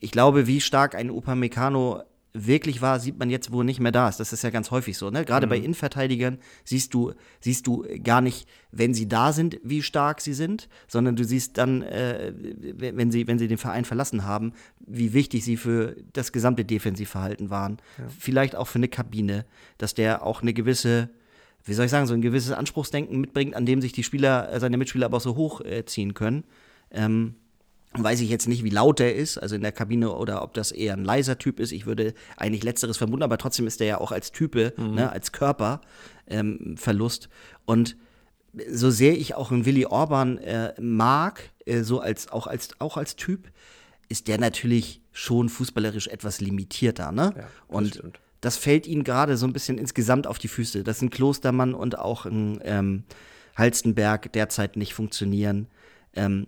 [0.00, 2.02] ich glaube, wie stark ein Upamecano
[2.46, 4.20] wirklich war, sieht man jetzt, wo er nicht mehr da ist.
[4.20, 5.10] Das ist ja ganz häufig so.
[5.10, 5.24] Ne?
[5.24, 5.50] Gerade mhm.
[5.50, 10.34] bei Innenverteidigern siehst du, siehst du gar nicht, wenn sie da sind, wie stark sie
[10.34, 15.12] sind, sondern du siehst dann, äh, wenn, sie, wenn sie den Verein verlassen haben, wie
[15.12, 17.78] wichtig sie für das gesamte Defensivverhalten waren.
[17.98, 18.04] Ja.
[18.18, 19.44] Vielleicht auch für eine Kabine,
[19.78, 21.10] dass der auch eine gewisse
[21.64, 24.58] wie soll ich sagen, so ein gewisses Anspruchsdenken mitbringt, an dem sich die Spieler, äh,
[24.58, 26.44] seine Mitspieler aber auch so hochziehen äh, können.
[26.90, 27.34] Ähm,
[27.94, 30.72] Weiß ich jetzt nicht, wie laut der ist, also in der Kabine oder ob das
[30.72, 31.72] eher ein leiser Typ ist.
[31.72, 34.94] Ich würde eigentlich Letzteres vermuten, aber trotzdem ist der ja auch als Type, mhm.
[34.94, 35.80] ne, als Körper
[36.26, 37.28] ähm, Verlust.
[37.64, 37.96] Und
[38.70, 42.96] so sehr ich auch einen Willy Orban äh, mag, äh, so als auch als auch
[42.96, 43.50] als Typ,
[44.08, 47.34] ist der natürlich schon fußballerisch etwas limitierter, ne?
[47.36, 48.20] Ja, und stimmt.
[48.40, 50.84] das fällt ihm gerade so ein bisschen insgesamt auf die Füße.
[50.84, 53.04] Dass ein Klostermann und auch ein ähm,
[53.56, 55.68] Halstenberg derzeit nicht funktionieren.
[56.14, 56.46] Ähm,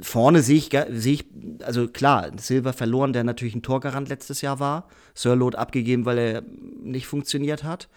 [0.00, 1.26] vorne sehe ich, sehe ich,
[1.62, 4.88] also klar, Silver verloren, der natürlich ein Torgarant letztes Jahr war.
[5.14, 6.42] Sirlot abgegeben, weil er
[6.82, 7.88] nicht funktioniert hat.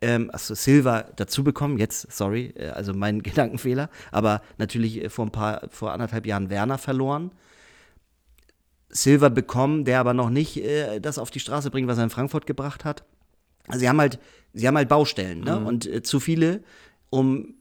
[0.00, 5.26] Ähm, also Silva dazu bekommen, jetzt, sorry, äh, also mein Gedankenfehler, aber natürlich äh, vor
[5.26, 7.30] ein paar, vor anderthalb Jahren Werner verloren.
[8.88, 12.10] Silva bekommen, der aber noch nicht äh, das auf die Straße bringt, was er in
[12.10, 13.04] Frankfurt gebracht hat.
[13.68, 14.18] Also sie haben halt,
[14.52, 15.60] sie haben halt Baustellen, ne?
[15.60, 15.66] Mhm.
[15.66, 16.62] Und äh, zu viele,
[17.10, 17.55] um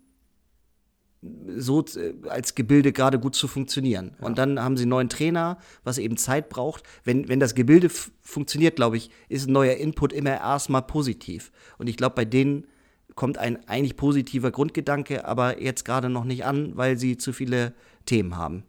[1.57, 4.15] so äh, als Gebilde gerade gut zu funktionieren.
[4.19, 4.25] Ja.
[4.25, 6.83] Und dann haben sie einen neuen Trainer, was eben Zeit braucht.
[7.03, 7.89] Wenn, wenn das Gebilde
[8.21, 11.51] funktioniert, glaube ich, ist ein neuer Input immer erstmal positiv.
[11.77, 12.67] Und ich glaube, bei denen
[13.15, 17.73] kommt ein eigentlich positiver Grundgedanke, aber jetzt gerade noch nicht an, weil sie zu viele
[18.05, 18.63] Themen haben.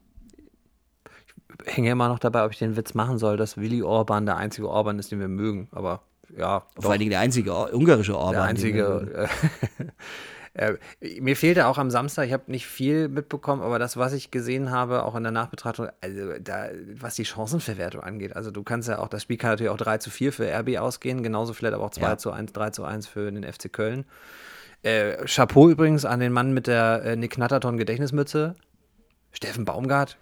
[1.65, 4.37] Ich hänge immer noch dabei, ob ich den Witz machen soll, dass Willy Orban der
[4.37, 5.69] einzige Orban ist, den wir mögen.
[5.73, 6.03] Aber
[6.37, 6.67] ja.
[6.79, 8.35] Vor allen Dingen der einzige ungarische Orban.
[8.35, 9.29] Der einzige.
[10.57, 10.77] Äh,
[11.21, 14.71] mir fehlte auch am Samstag, ich habe nicht viel mitbekommen, aber das, was ich gesehen
[14.71, 18.99] habe, auch in der Nachbetrachtung, also da, was die Chancenverwertung angeht, also du kannst ja
[18.99, 21.85] auch, das Spiel kann natürlich auch 3 zu 4 für RB ausgehen, genauso vielleicht aber
[21.85, 22.17] auch 2 ja.
[22.17, 24.07] zu 1, 3 zu 1 für den FC Köln.
[24.83, 28.55] Äh, Chapeau übrigens an den Mann mit der äh, Nick Natterton Gedächtnismütze,
[29.33, 30.17] Steffen Baumgart,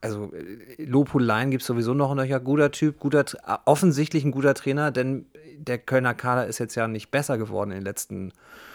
[0.00, 2.40] also äh, Lobhudeleien gibt es sowieso noch ein Löcher.
[2.40, 3.24] Guter Typ, guter,
[3.64, 5.26] offensichtlich ein guter Trainer, denn
[5.58, 8.32] der Kölner Kader ist jetzt ja nicht besser geworden in den letzten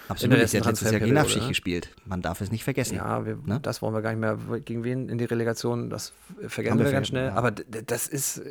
[0.08, 1.90] Absolut, er hat letztes Jahr gegen Nachschicht gespielt.
[2.06, 2.98] Man darf es nicht vergessen.
[2.98, 3.60] Ja, wir, ne?
[3.62, 4.38] das wollen wir gar nicht mehr.
[4.60, 5.90] Gegen wen in die Relegation?
[5.90, 6.12] Das
[6.48, 7.28] vergessen wir, wir ganz schnell.
[7.28, 7.36] Ja.
[7.36, 8.42] Aber das ist,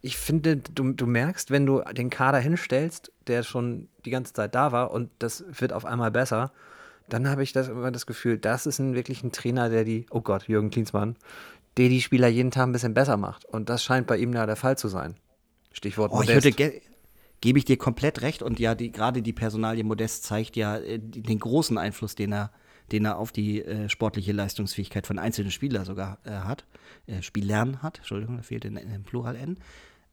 [0.00, 4.54] ich finde, du, du merkst, wenn du den Kader hinstellst, der schon die ganze Zeit
[4.54, 6.52] da war und das wird auf einmal besser,
[7.08, 10.06] dann habe ich das immer das Gefühl, das ist ein, wirklich ein Trainer, der die,
[10.10, 11.16] oh Gott, Jürgen Klinsmann,
[11.80, 13.46] der die Spieler jeden Tag ein bisschen besser macht.
[13.46, 15.14] Und das scheint bei ihm ja der Fall zu sein.
[15.72, 16.44] Stichwort oh, Modest.
[16.44, 16.80] Ich würde
[17.40, 18.42] gebe ich dir komplett recht.
[18.42, 22.50] Und ja, die, gerade die Personalie Modest zeigt ja äh, den großen Einfluss, den er,
[22.92, 26.66] den er auf die äh, sportliche Leistungsfähigkeit von einzelnen Spielern sogar äh, hat.
[27.06, 29.56] Äh, Spielern hat, Entschuldigung, da fehlt in, in Plural N.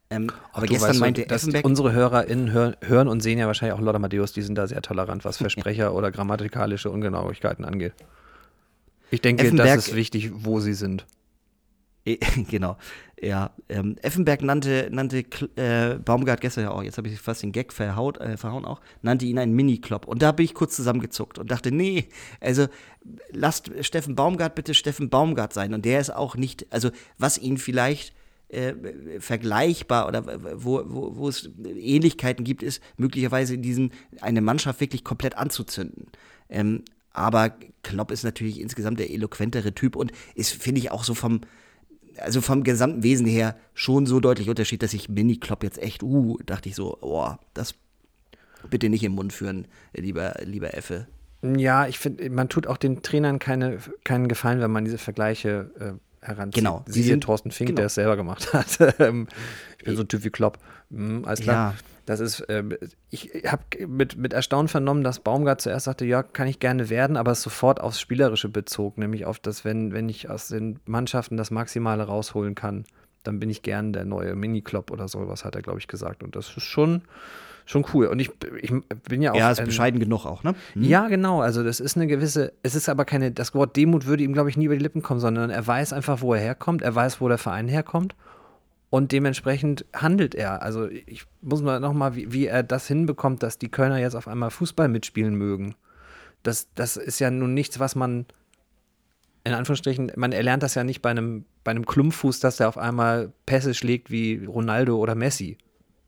[0.08, 1.66] Ähm, aber gestern weißt, meinte Effenberg.
[1.66, 4.80] Unsere HörerInnen hören, hören, und sehen ja wahrscheinlich auch Lothar Matthäus, die sind da sehr
[4.80, 7.92] tolerant, was Versprecher oder grammatikalische Ungenauigkeiten angeht.
[9.10, 11.04] Ich denke, Effenberg, das ist wichtig, wo sie sind.
[12.50, 12.76] genau.
[13.20, 15.24] Ja, ähm, Effenberg nannte, nannte
[15.56, 18.80] äh, Baumgart gestern ja auch, jetzt habe ich fast den Gag verhaut, äh, verhauen auch,
[19.02, 20.06] nannte ihn einen Mini-Klopp.
[20.06, 22.08] Und da bin ich kurz zusammengezuckt und dachte, nee,
[22.40, 22.68] also
[23.30, 25.74] lasst Steffen Baumgart bitte Steffen Baumgart sein.
[25.74, 28.14] Und der ist auch nicht, also was ihn vielleicht
[28.48, 28.74] äh,
[29.18, 30.24] vergleichbar oder
[30.62, 36.06] wo, wo, wo es Ähnlichkeiten gibt, ist möglicherweise in diesen, eine Mannschaft wirklich komplett anzuzünden.
[36.48, 41.14] Ähm, aber Klopp ist natürlich insgesamt der eloquentere Typ und ist, finde ich, auch so
[41.14, 41.40] vom,
[42.20, 46.38] also vom gesamten Wesen her schon so deutlich Unterschied, dass ich Mini-Klopp jetzt echt, uh,
[46.44, 47.74] dachte ich so, oh, das
[48.70, 51.06] bitte nicht im Mund führen, lieber, lieber Effe.
[51.42, 55.70] Ja, ich finde, man tut auch den Trainern keine, keinen Gefallen, wenn man diese Vergleiche
[55.78, 56.64] äh, heranzieht.
[56.64, 56.84] Genau.
[56.86, 57.76] Sie sind Thorsten Fink, genau.
[57.76, 58.78] der es selber gemacht hat.
[59.78, 60.58] Ich bin so ein Typ wie Klopp.
[60.90, 61.72] Hm, alles klar.
[61.72, 61.78] Ja.
[62.08, 62.64] Das ist, äh,
[63.10, 67.18] ich habe mit, mit Erstaunen vernommen, dass Baumgart zuerst sagte, ja, kann ich gerne werden,
[67.18, 71.36] aber es sofort aufs Spielerische bezog, nämlich auf das, wenn, wenn ich aus den Mannschaften
[71.36, 72.84] das Maximale rausholen kann,
[73.24, 76.22] dann bin ich gern der neue Mini-Klopp oder sowas, hat er, glaube ich, gesagt.
[76.22, 77.02] Und das ist schon,
[77.66, 78.06] schon cool.
[78.06, 78.30] Und ich,
[78.62, 78.72] ich
[79.06, 79.36] bin ja auch.
[79.36, 80.54] Ja, ist bescheiden genug auch, ne?
[80.74, 80.84] Mhm.
[80.84, 81.42] Ja, genau.
[81.42, 84.48] Also, das ist eine gewisse, es ist aber keine, das Wort Demut würde ihm, glaube
[84.48, 87.20] ich, nie über die Lippen kommen, sondern er weiß einfach, wo er herkommt, er weiß,
[87.20, 88.16] wo der Verein herkommt
[88.90, 90.62] und dementsprechend handelt er.
[90.62, 94.28] Also ich muss mal nochmal, wie, wie er das hinbekommt, dass die Kölner jetzt auf
[94.28, 95.74] einmal Fußball mitspielen mögen.
[96.42, 98.26] Das, das ist ja nun nichts, was man
[99.44, 102.76] in Anführungsstrichen, man erlernt das ja nicht bei einem, bei einem Klumpfuß, dass der auf
[102.76, 105.56] einmal Pässe schlägt wie Ronaldo oder Messi.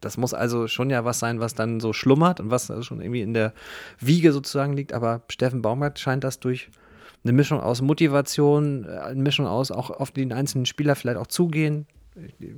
[0.00, 3.00] Das muss also schon ja was sein, was dann so schlummert und was also schon
[3.00, 3.52] irgendwie in der
[3.98, 4.92] Wiege sozusagen liegt.
[4.92, 6.70] Aber Steffen Baumgart scheint das durch
[7.24, 11.26] eine Mischung aus Motivation, äh, eine Mischung aus auch auf den einzelnen Spieler vielleicht auch
[11.26, 11.86] zugehen,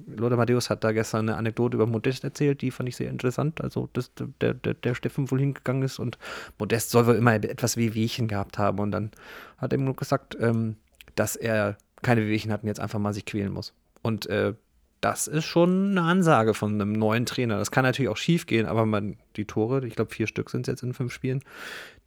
[0.07, 3.61] Lothar Matthäus hat da gestern eine Anekdote über Modest erzählt, die fand ich sehr interessant.
[3.61, 4.11] Also, dass
[4.41, 6.19] der, der, der Steffen wohl hingegangen ist und
[6.59, 8.79] Modest soll wohl immer etwas Wehwehchen gehabt haben.
[8.79, 9.11] Und dann
[9.59, 10.77] hat er ihm nur gesagt, ähm,
[11.15, 13.75] dass er keine Wehwehchen hat und jetzt einfach mal sich quälen muss.
[14.03, 14.55] Und äh,
[15.03, 17.59] das ist schon eine Ansage von einem neuen Trainer.
[17.59, 20.63] Das kann natürlich auch schief gehen, aber man, die Tore, ich glaube vier Stück sind
[20.63, 21.43] es jetzt in fünf Spielen,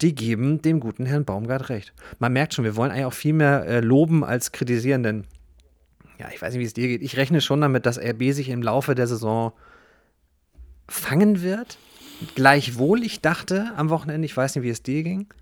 [0.00, 1.92] die geben dem guten Herrn Baumgart recht.
[2.18, 5.24] Man merkt schon, wir wollen eigentlich auch viel mehr äh, loben als kritisieren, denn
[6.18, 7.02] ja, ich weiß nicht, wie es dir geht.
[7.02, 9.52] Ich rechne schon damit, dass RB sich im Laufe der Saison
[10.88, 11.78] fangen wird.
[12.34, 15.32] Gleichwohl, ich dachte am Wochenende, ich weiß nicht, wie es dir ging.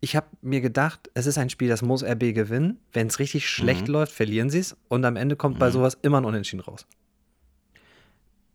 [0.00, 2.78] Ich habe mir gedacht, es ist ein Spiel, das muss RB gewinnen.
[2.92, 3.94] Wenn es richtig schlecht mhm.
[3.94, 4.76] läuft, verlieren sie es.
[4.88, 5.60] Und am Ende kommt mhm.
[5.60, 6.86] bei sowas immer ein Unentschieden raus.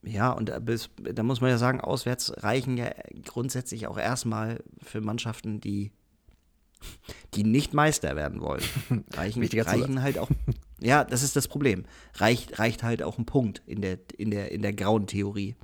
[0.01, 2.91] Ja, und da muss man ja sagen, auswärts reichen ja
[3.23, 5.91] grundsätzlich auch erstmal für Mannschaften, die
[7.33, 8.63] die nicht Meister werden wollen,
[9.13, 10.29] reichen, reichen halt auch.
[10.83, 11.85] Ja, das ist das Problem.
[12.15, 15.55] Reicht, reicht halt auch ein Punkt in der, in der, in der grauen Theorie.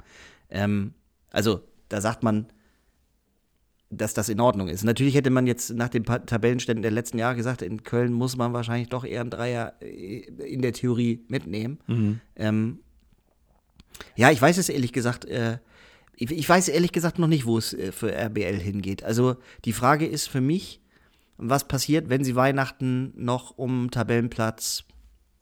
[0.50, 0.94] Ähm,
[1.32, 2.48] also, da sagt man,
[3.90, 4.84] dass das in Ordnung ist.
[4.84, 8.54] Natürlich hätte man jetzt nach den Tabellenständen der letzten Jahre gesagt, in Köln muss man
[8.54, 11.80] wahrscheinlich doch eher einen Dreier äh, in der Theorie mitnehmen.
[11.88, 12.20] Mhm.
[12.36, 12.80] Ähm,
[14.16, 15.58] ja, ich weiß es ehrlich gesagt, äh,
[16.16, 19.04] ich weiß ehrlich gesagt noch nicht, wo es äh, für RBL hingeht.
[19.04, 20.82] Also die Frage ist für mich,
[21.38, 24.84] was passiert, wenn sie Weihnachten noch um Tabellenplatz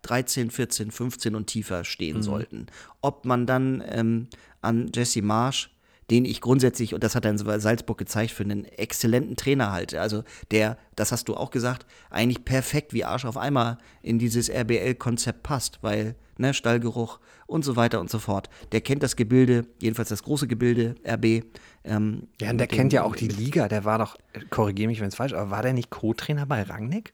[0.08, 2.24] 13, 14, 15 und tiefer stehen mhm.
[2.24, 2.66] sollten.
[3.02, 4.28] Ob man dann ähm,
[4.62, 5.72] an Jesse Marsch,
[6.10, 10.00] den ich grundsätzlich, und das hat er in Salzburg gezeigt, für einen exzellenten Trainer halte.
[10.00, 14.50] Also der, das hast du auch gesagt, eigentlich perfekt wie Arsch auf einmal in dieses
[14.50, 18.50] RBL-Konzept passt, weil ne, Stallgeruch und so weiter und so fort.
[18.72, 21.44] Der kennt das Gebilde, jedenfalls das große Gebilde, RB.
[21.84, 23.68] Ähm, ja, und der kennt ja auch die Liga.
[23.68, 24.18] Der war doch,
[24.50, 27.14] korrigiere mich, wenn es falsch ist, aber war der nicht Co-Trainer bei Rangnick?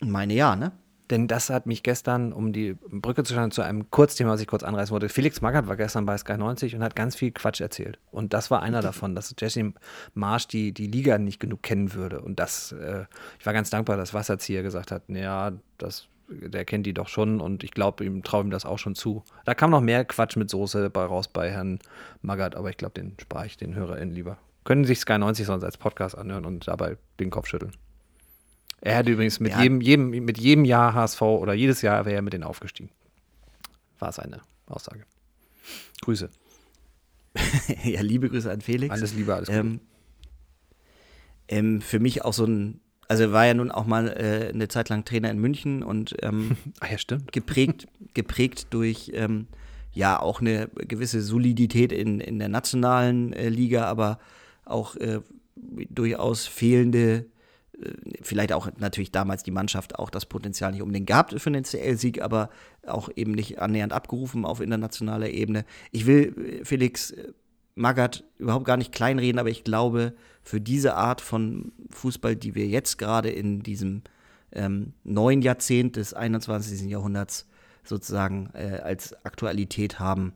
[0.00, 0.72] Meine ja, ne?
[1.10, 4.48] Denn das hat mich gestern, um die Brücke zu schauen, zu einem Kurzthema, was ich
[4.48, 5.08] kurz anreißen wollte.
[5.08, 7.98] Felix Magath war gestern bei Sky 90 und hat ganz viel Quatsch erzählt.
[8.10, 9.72] Und das war einer davon, dass Jesse
[10.14, 12.20] Marsch die, die Liga nicht genug kennen würde.
[12.20, 13.04] Und das, äh,
[13.38, 17.40] ich war ganz dankbar, dass Wasserzieher gesagt hat, ja, das der kennt die doch schon
[17.40, 19.22] und ich glaube, ihm traue ihm das auch schon zu.
[19.44, 21.78] Da kam noch mehr Quatsch mit Soße bei raus bei Herrn
[22.22, 24.38] Magath, aber ich glaube, den spare ich den HörerInnen lieber.
[24.64, 27.72] Können sich Sky 90 sonst als Podcast anhören und dabei den Kopf schütteln.
[28.80, 29.62] Er hätte übrigens mit, ja.
[29.62, 32.90] jedem, jedem, mit jedem Jahr HSV oder jedes Jahr wäre er mit denen aufgestiegen.
[33.98, 35.04] War seine Aussage.
[36.02, 36.30] Grüße.
[37.84, 38.92] ja, liebe Grüße an Felix.
[38.92, 39.58] Alles Liebe, alles Gute.
[39.58, 39.80] Ähm,
[41.48, 44.68] ähm, für mich auch so ein, also er war ja nun auch mal äh, eine
[44.68, 47.32] Zeit lang Trainer in München und ähm, Ach ja, stimmt.
[47.32, 49.46] geprägt, geprägt durch ähm,
[49.92, 54.18] ja auch eine gewisse Solidität in, in der nationalen äh, Liga, aber
[54.64, 55.20] auch äh,
[55.56, 57.26] durchaus fehlende,
[58.22, 62.22] vielleicht auch natürlich damals die Mannschaft auch das Potenzial nicht unbedingt gehabt für einen CL-Sieg,
[62.22, 62.48] aber
[62.86, 65.64] auch eben nicht annähernd abgerufen auf internationaler Ebene.
[65.90, 67.32] Ich will äh, Felix äh,
[67.74, 72.66] Magath überhaupt gar nicht kleinreden, aber ich glaube, für diese Art von Fußball, die wir
[72.66, 74.02] jetzt gerade in diesem
[74.52, 76.88] ähm, neuen Jahrzehnt des 21.
[76.88, 77.46] Jahrhunderts
[77.84, 80.32] sozusagen äh, als Aktualität haben,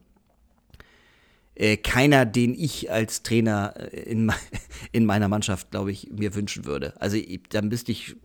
[1.55, 4.31] äh, keiner, den ich als Trainer äh, in,
[4.91, 6.93] in meiner Mannschaft, glaube ich, mir wünschen würde.
[6.99, 8.15] Also ich, dann müsste ich,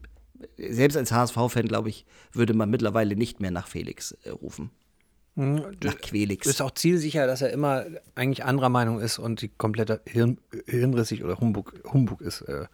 [0.56, 4.70] selbst als HSV-Fan, glaube ich, würde man mittlerweile nicht mehr nach Felix äh, rufen.
[5.34, 6.46] Mhm, nach Quelix.
[6.46, 7.84] Ist auch zielsicher, dass er immer
[8.14, 12.40] eigentlich anderer Meinung ist und die komplette Hirn, hirnrissig oder Humbug, Humbug ist.
[12.42, 12.66] Äh.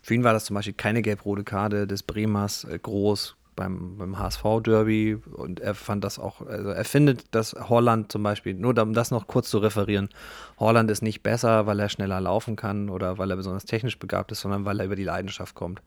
[0.00, 4.18] Für ihn war das zum Beispiel keine gelb-rote Karte des Bremers äh, groß beim, beim
[4.18, 8.94] HSV-Derby und er fand das auch, also er findet, dass Holland zum Beispiel, nur um
[8.94, 10.08] das noch kurz zu referieren,
[10.58, 14.30] Holland ist nicht besser, weil er schneller laufen kann oder weil er besonders technisch begabt
[14.30, 15.82] ist, sondern weil er über die Leidenschaft kommt.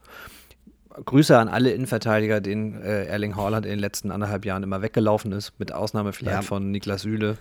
[1.04, 5.32] Grüße an alle Innenverteidiger, denen äh, Erling Haaland in den letzten anderthalb Jahren immer weggelaufen
[5.32, 6.42] ist, mit Ausnahme vielleicht ja.
[6.42, 7.38] von Niklas Süle.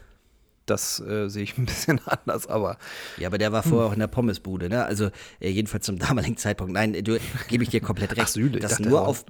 [0.71, 2.77] Das äh, sehe ich ein bisschen anders, aber.
[3.17, 3.89] Ja, aber der war vorher hm.
[3.89, 4.85] auch in der Pommesbude, ne?
[4.85, 6.73] Also äh, jedenfalls zum damaligen Zeitpunkt.
[6.73, 8.21] Nein, du gebe ich dir komplett recht.
[8.21, 9.25] Ach, Süle, das nur auf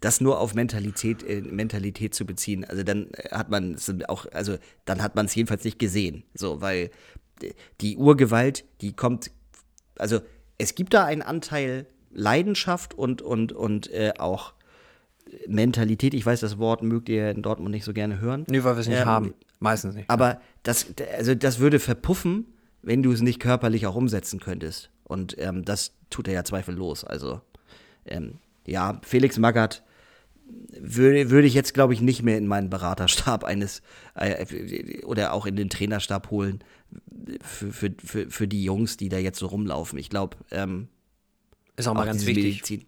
[0.00, 2.64] das nur auf Mentalität, äh, Mentalität zu beziehen.
[2.64, 6.22] Also dann äh, hat man es auch, also dann hat man es jedenfalls nicht gesehen.
[6.34, 6.90] So, weil
[7.80, 9.30] die Urgewalt, die kommt,
[9.98, 10.20] also
[10.58, 14.52] es gibt da einen Anteil Leidenschaft und, und, und äh, auch
[15.46, 16.14] Mentalität.
[16.14, 18.44] Ich weiß, das Wort mögt ihr in Dortmund nicht so gerne hören.
[18.48, 19.34] Nee, weil wir es nicht ähm, haben.
[19.62, 20.10] Meistens nicht.
[20.10, 22.46] Aber das, also das würde verpuffen,
[22.82, 24.90] wenn du es nicht körperlich auch umsetzen könntest.
[25.04, 27.04] Und ähm, das tut er ja zweifellos.
[27.04, 27.40] Also,
[28.04, 29.84] ähm, ja, Felix Magath
[30.78, 33.82] würde, würde ich jetzt, glaube ich, nicht mehr in meinen Beraterstab eines
[34.16, 36.64] äh, oder auch in den Trainerstab holen
[37.40, 39.96] für, für, für, für die Jungs, die da jetzt so rumlaufen.
[39.98, 40.88] Ich glaube, ähm,
[41.76, 42.62] ist auch mal auch ganz wichtig.
[42.62, 42.84] Medizin.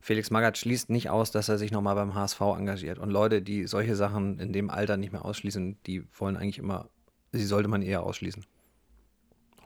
[0.00, 2.98] Felix Magath schließt nicht aus, dass er sich nochmal beim HSV engagiert.
[2.98, 6.88] Und Leute, die solche Sachen in dem Alter nicht mehr ausschließen, die wollen eigentlich immer,
[7.32, 8.44] sie sollte man eher ausschließen.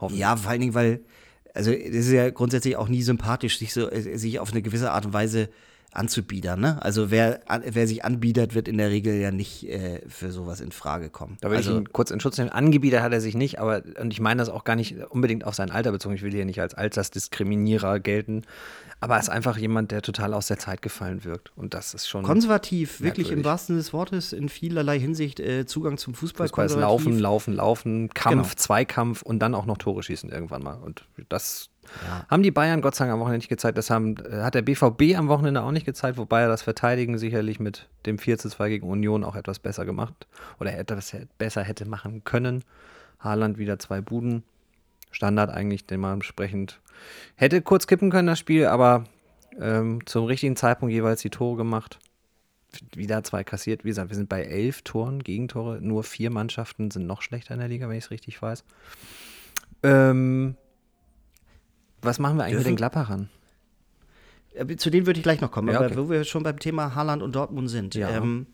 [0.00, 0.20] Hoffentlich.
[0.20, 1.04] Ja, vor allen Dingen, weil,
[1.54, 4.90] also es ist ja grundsätzlich auch nie sympathisch, sich so, äh, sich auf eine gewisse
[4.90, 5.50] Art und Weise
[5.92, 6.60] anzubiedern.
[6.60, 6.82] Ne?
[6.82, 10.72] Also wer, wer sich anbietet, wird in der Regel ja nicht äh, für sowas in
[10.72, 11.36] Frage kommen.
[11.40, 12.50] Da will also, ich ihn kurz in Schutz nehmen.
[12.50, 15.54] Angebiedert hat er sich nicht, aber und ich meine das auch gar nicht unbedingt auf
[15.54, 16.14] sein Alter bezogen.
[16.14, 18.42] Ich will hier nicht als Altersdiskriminierer gelten.
[19.00, 21.50] Aber er ist einfach jemand, der total aus der Zeit gefallen wirkt.
[21.56, 22.22] Und das ist schon.
[22.22, 26.46] Konservativ, wirklich im wahrsten Sinne des Wortes, in vielerlei Hinsicht äh, Zugang zum Fußball.
[26.46, 28.54] Fußball ist Laufen, Laufen, Laufen, Kampf, genau.
[28.54, 30.74] Zweikampf und dann auch noch Tore schießen irgendwann mal.
[30.74, 31.71] Und das
[32.06, 32.26] ja.
[32.28, 33.76] Haben die Bayern Gott sei Dank am Wochenende nicht gezeigt.
[33.76, 37.60] Das haben, hat der BVB am Wochenende auch nicht gezeigt, wobei er das Verteidigen sicherlich
[37.60, 40.26] mit dem 4 zu 2 gegen Union auch etwas besser gemacht
[40.60, 42.64] oder etwas besser hätte machen können.
[43.18, 44.44] Haaland wieder zwei Buden.
[45.10, 46.80] Standard eigentlich, den man entsprechend
[47.36, 49.04] hätte kurz kippen können, das Spiel, aber
[49.60, 51.98] ähm, zum richtigen Zeitpunkt jeweils die Tore gemacht.
[52.94, 53.84] Wieder zwei kassiert.
[53.84, 55.80] Wie gesagt, wir sind bei elf Toren, Gegentore.
[55.82, 58.64] Nur vier Mannschaften sind noch schlechter in der Liga, wenn ich es richtig weiß.
[59.82, 60.56] Ähm,
[62.02, 63.28] was machen wir eigentlich mit den Gladbachern?
[64.76, 65.92] Zu denen würde ich gleich noch kommen, ja, okay.
[65.92, 67.94] aber wo wir schon beim Thema Haaland und Dortmund sind.
[67.94, 68.10] Ja.
[68.10, 68.48] Ähm,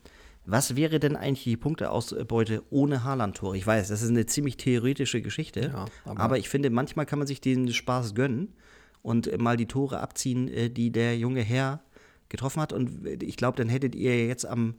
[0.45, 3.57] was wäre denn eigentlich die Punkteausbeute ohne Haaland-Tore?
[3.57, 7.19] Ich weiß, das ist eine ziemlich theoretische Geschichte, ja, aber, aber, ich finde, manchmal kann
[7.19, 8.53] man sich den Spaß gönnen
[9.01, 11.81] und mal die Tore abziehen, äh, die der junge Herr
[12.29, 12.73] getroffen hat.
[12.73, 14.75] Und ich glaube, dann hättet ihr jetzt am,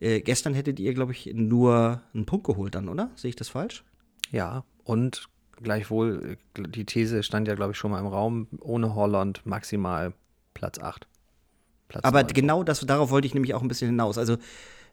[0.00, 3.10] äh, gestern hättet ihr, glaube ich, nur einen Punkt geholt dann, oder?
[3.16, 3.84] Sehe ich das falsch?
[4.32, 5.28] Ja, und
[5.62, 10.12] Gleichwohl, die These stand ja, glaube ich, schon mal im Raum, ohne Holland maximal
[10.54, 11.06] Platz 8.
[11.88, 12.32] Platz Aber 9.
[12.32, 14.18] genau das, darauf wollte ich nämlich auch ein bisschen hinaus.
[14.18, 14.36] Also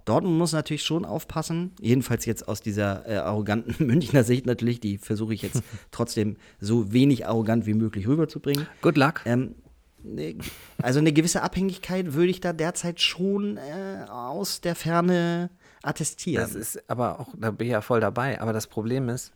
[0.06, 4.98] Dortmund muss natürlich schon aufpassen, jedenfalls jetzt aus dieser äh, arroganten Münchner Sicht natürlich, die
[4.98, 8.68] versuche ich jetzt trotzdem so wenig arrogant wie möglich rüberzubringen.
[8.82, 9.22] Good luck.
[9.26, 9.56] Ähm,
[10.04, 10.36] ne,
[10.82, 15.50] also eine gewisse Abhängigkeit würde ich da derzeit schon äh, aus der Ferne
[15.82, 16.44] attestieren.
[16.44, 19.34] Das ist aber auch, da bin ich ja voll dabei, aber das Problem ist,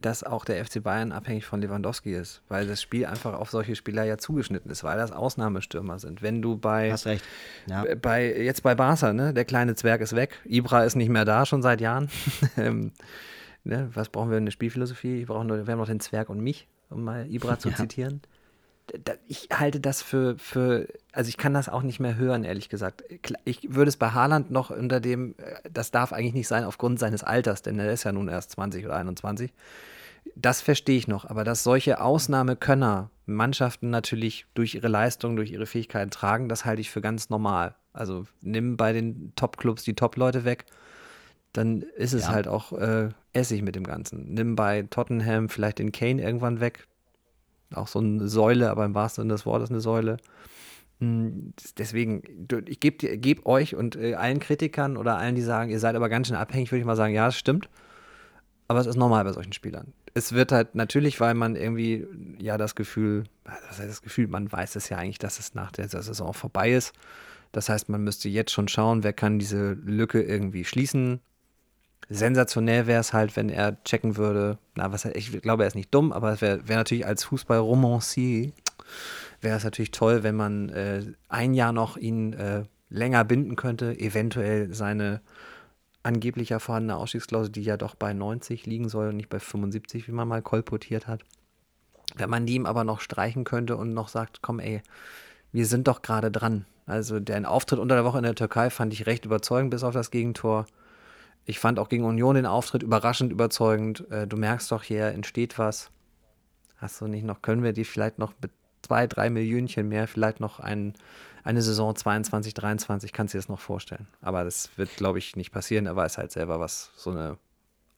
[0.00, 3.76] dass auch der FC Bayern abhängig von Lewandowski ist, weil das Spiel einfach auf solche
[3.76, 6.22] Spieler ja zugeschnitten ist, weil das Ausnahmestürmer sind.
[6.22, 7.24] Wenn du bei, Hast recht.
[7.66, 7.84] Ja.
[8.00, 11.46] bei jetzt bei Barca, ne, der kleine Zwerg ist weg, Ibra ist nicht mehr da
[11.46, 12.08] schon seit Jahren.
[12.56, 12.92] Ähm,
[13.64, 15.18] ne, was brauchen wir in der Spielphilosophie?
[15.18, 17.76] Wir, brauchen nur, wir haben noch den Zwerg und mich, um mal Ibra zu ja.
[17.76, 18.20] zitieren.
[19.28, 23.04] Ich halte das für, für, also ich kann das auch nicht mehr hören, ehrlich gesagt.
[23.44, 26.98] Ich würde es bei Haaland noch unter dem, äh, das darf eigentlich nicht sein aufgrund
[26.98, 29.52] seines Alters, denn er ist ja nun erst 20 oder 21
[30.34, 35.66] Das verstehe ich noch, aber dass solche Ausnahmekönner Mannschaften natürlich durch ihre Leistung, durch ihre
[35.66, 37.76] Fähigkeiten tragen, das halte ich für ganz normal.
[37.92, 40.66] Also nimm bei den Top-Clubs die Top-Leute weg,
[41.52, 42.28] dann ist es ja.
[42.30, 44.32] halt auch äh, Essig mit dem Ganzen.
[44.34, 46.86] Nimm bei Tottenham vielleicht den Kane irgendwann weg.
[47.74, 50.16] Auch so eine Säule, aber im wahrsten Sinne des Wortes eine Säule.
[51.00, 52.22] Hm, deswegen,
[52.66, 56.08] ich gebe geb euch und äh, allen Kritikern oder allen, die sagen, ihr seid aber
[56.08, 57.68] ganz schön abhängig, würde ich mal sagen, ja, das stimmt.
[58.68, 59.92] Aber es ist normal bei solchen Spielern.
[60.14, 62.06] Es wird halt natürlich, weil man irgendwie
[62.38, 65.72] ja das Gefühl, das heißt das Gefühl, man weiß es ja eigentlich, dass es nach
[65.72, 66.92] der Saison vorbei ist.
[67.52, 71.20] Das heißt, man müsste jetzt schon schauen, wer kann diese Lücke irgendwie schließen.
[72.08, 74.58] Sensationell wäre es halt, wenn er checken würde.
[74.74, 78.52] Na, was ich glaube, er ist nicht dumm, aber es wäre wär natürlich als Fußballromancier
[79.40, 83.98] wäre es natürlich toll, wenn man äh, ein Jahr noch ihn äh, länger binden könnte,
[83.98, 85.20] eventuell seine
[86.02, 90.12] angeblich vorhandene Ausstiegsklausel, die ja doch bei 90 liegen soll und nicht bei 75, wie
[90.12, 91.22] man mal kolportiert hat.
[92.16, 94.82] Wenn man die ihm aber noch streichen könnte und noch sagt, komm ey,
[95.52, 96.64] wir sind doch gerade dran.
[96.86, 99.94] Also der Auftritt unter der Woche in der Türkei fand ich recht überzeugend, bis auf
[99.94, 100.66] das Gegentor.
[101.44, 104.08] Ich fand auch gegen Union den Auftritt überraschend überzeugend.
[104.10, 105.90] Äh, du merkst doch, hier entsteht was.
[106.76, 110.40] Hast du nicht noch, können wir die vielleicht noch mit zwei, drei Millionchen mehr, vielleicht
[110.40, 110.94] noch ein,
[111.44, 114.06] eine Saison 22, 23, kannst du dir das noch vorstellen.
[114.22, 115.86] Aber das wird, glaube ich, nicht passieren.
[115.86, 117.38] Er weiß halt selber, was so eine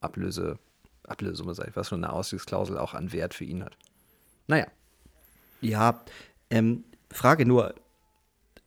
[0.01, 0.59] Ablöse,
[1.07, 3.77] Ablösesumme sei, was so eine Ausstiegsklausel auch an Wert für ihn hat.
[4.47, 4.67] Naja.
[5.61, 6.03] Ja,
[6.49, 7.73] ähm, Frage nur,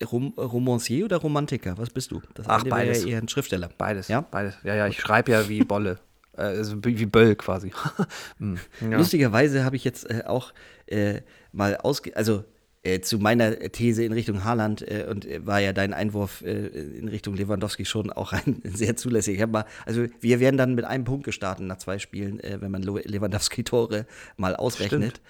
[0.04, 1.78] Rom Romancier oder Romantiker?
[1.78, 2.20] Was bist du?
[2.34, 3.04] Das Ach, beides.
[3.04, 3.70] Ja eher ein Schriftsteller.
[3.78, 4.08] Beides.
[4.08, 4.56] Ja, beides.
[4.62, 5.98] Ja, ja, ich schreibe ja wie Bolle.
[6.36, 7.72] äh, also wie Böll quasi.
[8.38, 8.58] hm.
[8.90, 8.98] ja.
[8.98, 10.52] Lustigerweise habe ich jetzt äh, auch
[10.86, 11.22] äh,
[11.52, 12.14] mal ausge...
[12.16, 12.44] Also
[12.86, 17.08] äh, zu meiner These in Richtung Haaland äh, und äh, war ja dein Einwurf in
[17.08, 19.44] Richtung Lewandowski schon auch ein sehr zulässig.
[19.44, 24.06] Mal, also wir werden dann mit einem Punkt gestartet nach zwei Spielen, wenn man Lewandowski-Tore
[24.36, 25.16] mal ausrechnet.
[25.16, 25.20] Stimmt.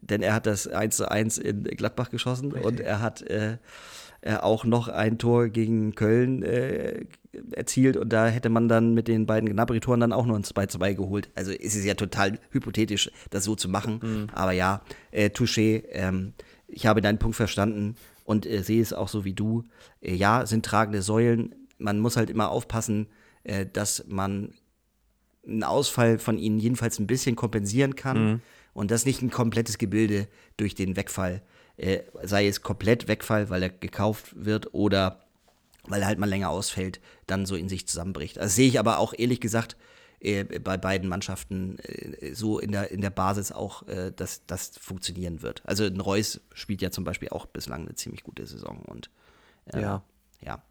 [0.00, 2.66] Denn er hat das 1 zu 1 in Gladbach geschossen Richtig.
[2.66, 3.22] und er hat
[4.24, 7.04] äh, auch noch ein Tor gegen Köln äh,
[7.52, 10.94] erzielt und da hätte man dann mit den beiden Gnabry-Toren dann auch nur ein 2-2
[10.94, 11.28] geholt.
[11.34, 14.00] Also ist es ja total hypothetisch, das so zu machen.
[14.02, 14.26] Mhm.
[14.32, 16.32] Aber ja, äh, Touché, ähm,
[16.68, 19.64] ich habe deinen Punkt verstanden und äh, sehe es auch so wie du.
[20.00, 21.54] Äh, ja, sind tragende Säulen.
[21.76, 23.08] Man muss halt immer aufpassen,
[23.42, 24.54] äh, dass man
[25.46, 28.40] einen Ausfall von ihnen jedenfalls ein bisschen kompensieren kann mhm.
[28.72, 31.42] und das nicht ein komplettes Gebilde durch den Wegfall
[31.76, 35.20] äh, sei es komplett Wegfall, weil er gekauft wird oder
[35.86, 38.36] weil er halt mal länger ausfällt, dann so in sich zusammenbricht.
[38.38, 39.76] Das sehe ich aber auch ehrlich gesagt
[40.20, 44.72] äh, bei beiden Mannschaften äh, so in der, in der Basis auch, äh, dass das
[44.78, 45.62] funktionieren wird.
[45.66, 49.10] Also ein Reus spielt ja zum Beispiel auch bislang eine ziemlich gute Saison und
[49.66, 50.02] äh, ja.
[50.40, 50.62] ja.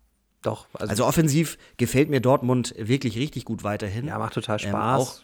[0.42, 0.68] Doch.
[0.74, 4.08] Also, also, offensiv gefällt mir Dortmund wirklich richtig gut weiterhin.
[4.08, 5.00] Ja, macht total ähm, Spaß.
[5.00, 5.22] Ähm, auch,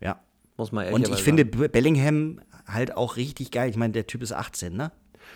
[0.00, 0.20] ja.
[0.56, 3.70] Muss man Und ich finde Bellingham halt auch richtig geil.
[3.70, 4.92] Ich meine, der Typ ist 18, ne?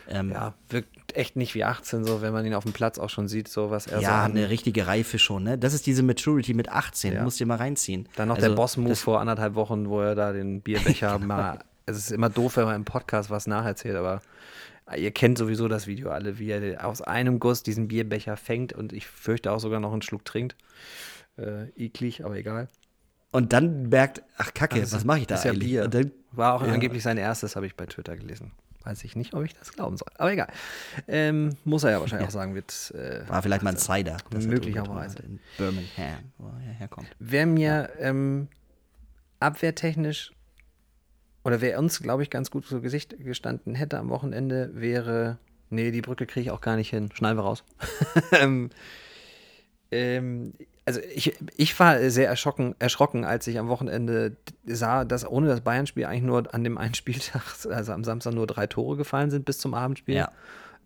[0.08, 3.10] Ähm, ja, wirkt echt nicht wie 18, so wenn man ihn auf dem Platz auch
[3.10, 4.30] schon sieht, so was er ja, so.
[4.30, 5.58] Eine richtige Reife schon, ne?
[5.58, 7.22] Das ist diese Maturity mit 18, ja.
[7.22, 8.08] musst du dir mal reinziehen.
[8.16, 11.58] Dann noch also, der Boss-Move vor anderthalb Wochen, wo er da den Bierbecher mal.
[11.86, 14.22] Es ist immer doof, wenn man im Podcast was nacherzählt, aber
[14.96, 18.92] ihr kennt sowieso das Video alle, wie er aus einem Guss diesen Bierbecher fängt und
[18.92, 20.56] ich fürchte auch sogar noch einen Schluck trinkt.
[21.38, 22.68] Äh, eklig, aber egal.
[23.32, 25.72] Und dann merkt, ach Kacke, ach, was mache ich da ist eigentlich?
[25.72, 26.10] Ja Bier.
[26.32, 26.72] War auch ja.
[26.72, 28.52] angeblich sein erstes, habe ich bei Twitter gelesen.
[28.84, 30.08] Weiß ich nicht, ob ich das glauben soll.
[30.16, 30.48] Aber egal.
[31.06, 32.28] Ähm, muss er ja wahrscheinlich ja.
[32.28, 32.92] auch sagen, wird.
[32.94, 34.16] Äh, War vielleicht mal ein Cider.
[34.30, 35.18] Möglicherweise.
[35.20, 37.08] In Birmingham, wo er herkommt.
[37.18, 38.48] Wer mir ähm,
[39.40, 40.32] abwehrtechnisch
[41.44, 45.38] oder wer uns, glaube ich, ganz gut zu Gesicht gestanden hätte am Wochenende, wäre.
[45.70, 47.10] Nee, die Brücke kriege ich auch gar nicht hin.
[47.14, 47.64] Schneiden wir raus.
[48.32, 48.70] ähm,
[49.90, 50.54] ähm,
[50.84, 55.60] also ich, ich war sehr erschrocken, erschrocken, als ich am Wochenende sah, dass ohne das
[55.60, 59.44] Bayern-Spiel eigentlich nur an dem einen Spieltag, also am Samstag nur drei Tore gefallen sind
[59.44, 60.16] bis zum Abendspiel.
[60.16, 60.32] Ja.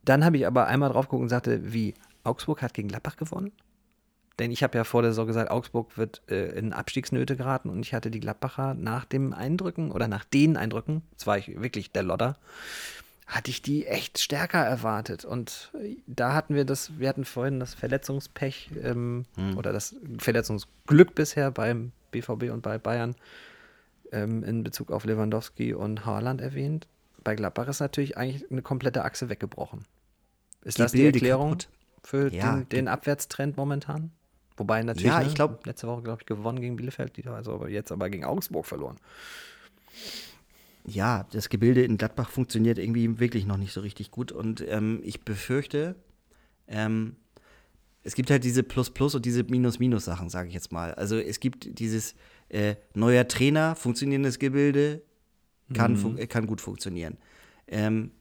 [0.05, 1.95] Dann habe ich aber einmal drauf geguckt und sagte, wie,
[2.25, 3.53] Augsburg hat gegen Gladbach gewonnen?
[4.39, 7.81] Denn ich habe ja vor der Saison gesagt, Augsburg wird äh, in Abstiegsnöte geraten und
[7.81, 11.91] ich hatte die Gladbacher nach dem Eindrücken oder nach den Eindrücken, das war ich wirklich
[11.91, 12.37] der Lodder,
[13.27, 15.25] hatte ich die echt stärker erwartet.
[15.25, 19.59] Und äh, da hatten wir das, wir hatten vorhin das Verletzungspech ähm, hm.
[19.59, 23.17] oder das Verletzungsglück bisher beim BVB und bei Bayern
[24.13, 26.87] ähm, in Bezug auf Lewandowski und Haaland erwähnt.
[27.25, 29.85] Bei Gladbach ist natürlich eigentlich eine komplette Achse weggebrochen.
[30.63, 31.69] Ist die das die Erklärung kaputt.
[32.05, 34.13] für ja, den, den Abwärtstrend momentan?
[34.57, 37.67] Wobei natürlich, ja, ich glaube, ne, letzte Woche, glaube ich, gewonnen gegen Bielefeld, die also
[37.67, 38.97] jetzt aber gegen Augsburg verloren
[40.87, 44.33] ja, das Gebilde in Gladbach funktioniert irgendwie wirklich noch nicht so richtig gut.
[44.33, 45.97] Und ähm, ich befürchte,
[46.69, 47.17] ähm,
[48.03, 50.95] es gibt halt diese Plus-Plus und diese Minus-Minus-Sachen, sage ich jetzt mal.
[50.95, 52.15] Also es gibt dieses,
[52.49, 55.03] Äh, neuer Trainer, funktionierendes Gebilde,
[55.75, 56.29] kann, mhm.
[56.29, 57.17] kann gut funktionieren.
[57.67, 58.13] Ähm,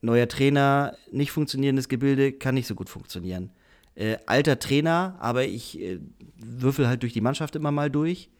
[0.00, 3.50] neuer Trainer, nicht funktionierendes Gebilde, kann nicht so gut funktionieren.
[3.96, 6.00] Äh, alter Trainer, aber ich äh,
[6.38, 8.30] würfel halt durch die Mannschaft immer mal durch.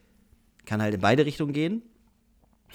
[0.65, 1.83] Kann halt in beide Richtungen gehen.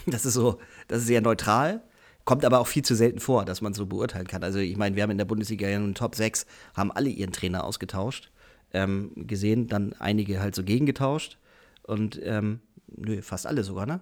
[0.08, 1.82] Das ist so, das ist sehr neutral.
[2.26, 4.44] Kommt aber auch viel zu selten vor, dass man so beurteilen kann.
[4.44, 7.32] Also ich meine, wir haben in der Bundesliga ja nun Top 6, haben alle ihren
[7.32, 8.32] Trainer ausgetauscht.
[8.74, 11.38] Ähm, gesehen, dann einige halt so gegengetauscht.
[11.84, 14.02] Und ähm, nö, fast alle sogar, ne?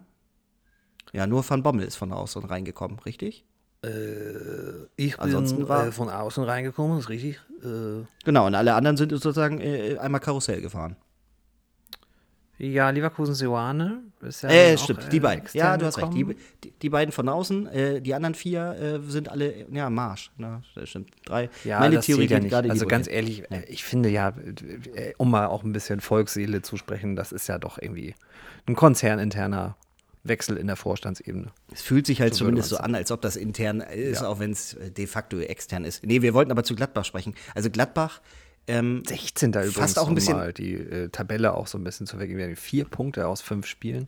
[1.11, 3.45] Ja, nur Van Bommel ist von außen reingekommen, richtig?
[3.83, 7.41] Äh, ich Ansonsten bin war, äh, von außen reingekommen, ist richtig.
[7.61, 10.95] Äh, genau, und alle anderen sind sozusagen äh, einmal Karussell gefahren.
[12.59, 14.49] Ja, Leverkusen Seoane ist ja.
[14.49, 15.43] Äh, stimmt, die äh, beiden.
[15.53, 16.13] Ja, du hast recht.
[16.13, 20.31] Die, die, die, beiden von außen, äh, die anderen vier äh, sind alle, ja, Marsch.
[20.37, 20.61] Ne?
[20.75, 21.09] Das stimmt.
[21.25, 21.49] Drei.
[21.63, 22.51] Ja, Meine das Theorie ja nicht.
[22.51, 23.59] gerade Also ganz ehrlich, ja.
[23.67, 24.33] ich finde ja,
[24.93, 28.13] äh, um mal auch ein bisschen Volksseele zu sprechen, das ist ja doch irgendwie
[28.67, 29.75] ein konzerninterner
[30.23, 31.51] Wechsel in der Vorstandsebene.
[31.73, 34.27] Es fühlt sich halt so zumindest so an, als ob das intern ist, ja.
[34.27, 36.05] auch wenn es de facto extern ist.
[36.05, 37.35] Nee, wir wollten aber zu Gladbach sprechen.
[37.55, 38.21] Also Gladbach
[38.67, 39.49] ähm, 16.
[39.49, 42.55] übrigens fast auch ein bisschen mal die äh, Tabelle auch so ein bisschen zu vergeben.
[42.55, 44.07] Vier Punkte aus fünf Spielen.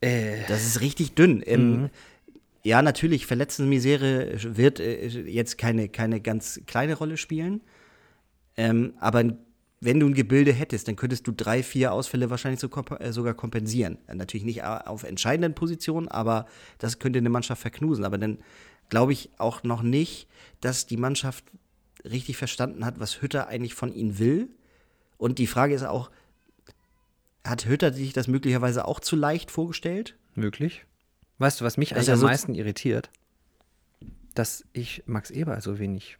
[0.00, 1.42] Äh, das ist richtig dünn.
[1.46, 1.90] Ähm, mhm.
[2.62, 7.62] Ja, natürlich, Verletztenmisere wird äh, jetzt keine, keine ganz kleine Rolle spielen.
[8.56, 9.24] Ähm, aber
[9.80, 12.68] wenn du ein Gebilde hättest, dann könntest du drei, vier Ausfälle wahrscheinlich so,
[12.98, 13.98] äh, sogar kompensieren.
[14.12, 16.46] Natürlich nicht auf entscheidenden Positionen, aber
[16.78, 18.04] das könnte eine Mannschaft verknusen.
[18.04, 18.38] Aber dann
[18.88, 20.28] glaube ich auch noch nicht,
[20.60, 21.44] dass die Mannschaft
[22.04, 24.48] richtig verstanden hat, was Hütter eigentlich von ihnen will.
[25.16, 26.10] Und die Frage ist auch,
[27.44, 30.16] hat Hütter sich das möglicherweise auch zu leicht vorgestellt?
[30.34, 30.84] Möglich.
[31.38, 33.10] Weißt du, was mich eigentlich am meisten irritiert?
[34.34, 36.18] Dass ich Max Eber so wenig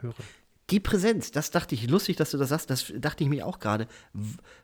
[0.00, 0.14] höre.
[0.70, 3.58] Die Präsenz, das dachte ich, lustig, dass du das sagst, das dachte ich mir auch
[3.58, 3.88] gerade.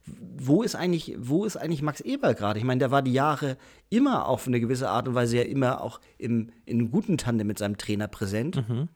[0.06, 2.60] Wo ist eigentlich, wo ist eigentlich Max Eber gerade?
[2.60, 3.56] Ich meine, der war die Jahre
[3.88, 7.48] immer auf eine gewisse Art und Weise ja immer auch im, in einem guten Tandem
[7.48, 8.68] mit seinem Trainer präsent.
[8.68, 8.88] Mhm.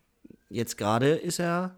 [0.50, 1.76] Jetzt gerade ist er,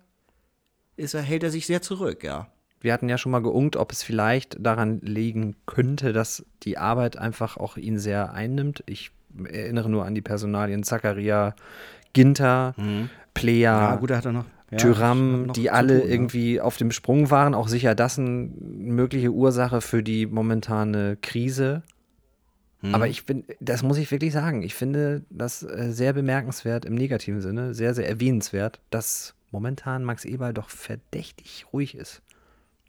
[0.97, 2.49] ist er, hält er sich sehr zurück, ja.
[2.81, 7.17] Wir hatten ja schon mal geungt, ob es vielleicht daran liegen könnte, dass die Arbeit
[7.17, 8.83] einfach auch ihn sehr einnimmt.
[8.87, 9.13] Ich
[9.45, 11.55] erinnere nur an die Personalien Zakaria,
[12.13, 13.09] Ginter, mhm.
[13.35, 14.47] Plea, ja, gut, hat er noch.
[14.71, 16.63] Ja, Tyram, die alle tun, irgendwie ja.
[16.63, 17.55] auf dem Sprung waren.
[17.55, 21.83] Auch sicher das eine mögliche Ursache für die momentane Krise.
[22.83, 22.95] Mhm.
[22.95, 26.95] Aber ich bin, das muss ich wirklich sagen, ich finde das äh, sehr bemerkenswert im
[26.95, 32.23] negativen Sinne, sehr, sehr erwähnenswert, dass momentan Max Eberl doch verdächtig ruhig ist.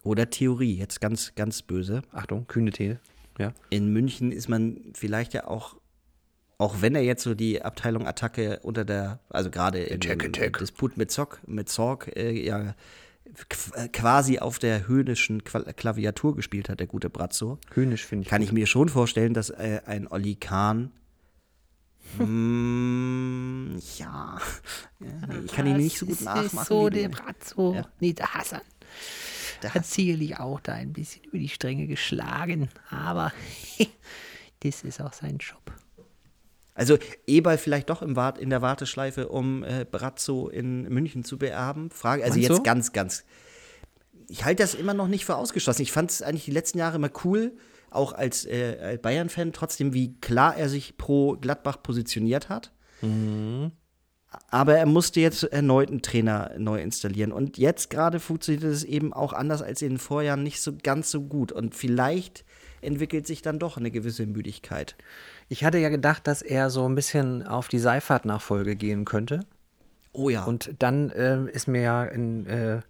[0.04, 2.02] Oder Theorie, jetzt ganz, ganz böse.
[2.12, 3.00] Achtung, kühne These.
[3.39, 3.54] Ja.
[3.70, 5.78] In München ist man vielleicht ja auch,
[6.58, 10.00] auch wenn er jetzt so die Abteilung Attacke unter der, also gerade im
[10.60, 12.76] Disput mit Zock, mit Zorg, äh, ja
[13.92, 17.58] quasi auf der höhnischen Klaviatur gespielt hat, der gute Brazzo.
[17.74, 18.30] Höhnisch finde ich.
[18.30, 18.50] Kann gut.
[18.50, 20.92] ich mir schon vorstellen, dass äh, ein Olli Kahn
[22.20, 24.38] mm, ja,
[25.46, 26.66] ich kann ihn nicht so gut nachmachen.
[26.68, 27.88] So der Brazzo, ja.
[28.00, 28.62] nee, der Hassan.
[29.64, 33.32] Der hat sicherlich auch da ein bisschen über die Stränge geschlagen, aber
[34.60, 35.74] das ist auch sein Job.
[36.76, 36.97] Also
[37.28, 41.91] Eberl vielleicht doch im Wart, in der Warteschleife, um äh, Brazzo in München zu beerben?
[41.91, 42.63] Frage, also Meinst jetzt du?
[42.63, 43.24] ganz, ganz.
[44.28, 45.84] Ich halte das immer noch nicht für ausgeschlossen.
[45.84, 47.53] Ich fand es eigentlich die letzten Jahre immer cool,
[47.91, 52.71] auch als, äh, Bayern-Fan, trotzdem, wie klar er sich pro Gladbach positioniert hat.
[53.01, 53.71] Mhm.
[54.49, 57.32] Aber er musste jetzt erneut einen Trainer neu installieren.
[57.32, 61.11] Und jetzt gerade funktioniert es eben auch anders als in den Vorjahren nicht so ganz
[61.11, 61.51] so gut.
[61.51, 62.45] Und vielleicht
[62.82, 64.95] entwickelt sich dann doch eine gewisse Müdigkeit.
[65.54, 69.41] Ich hatte ja gedacht, dass er so ein bisschen auf die Seifert-Nachfolge gehen könnte.
[70.12, 70.45] Oh ja.
[70.45, 72.82] Und dann äh, ist mir ja in, äh,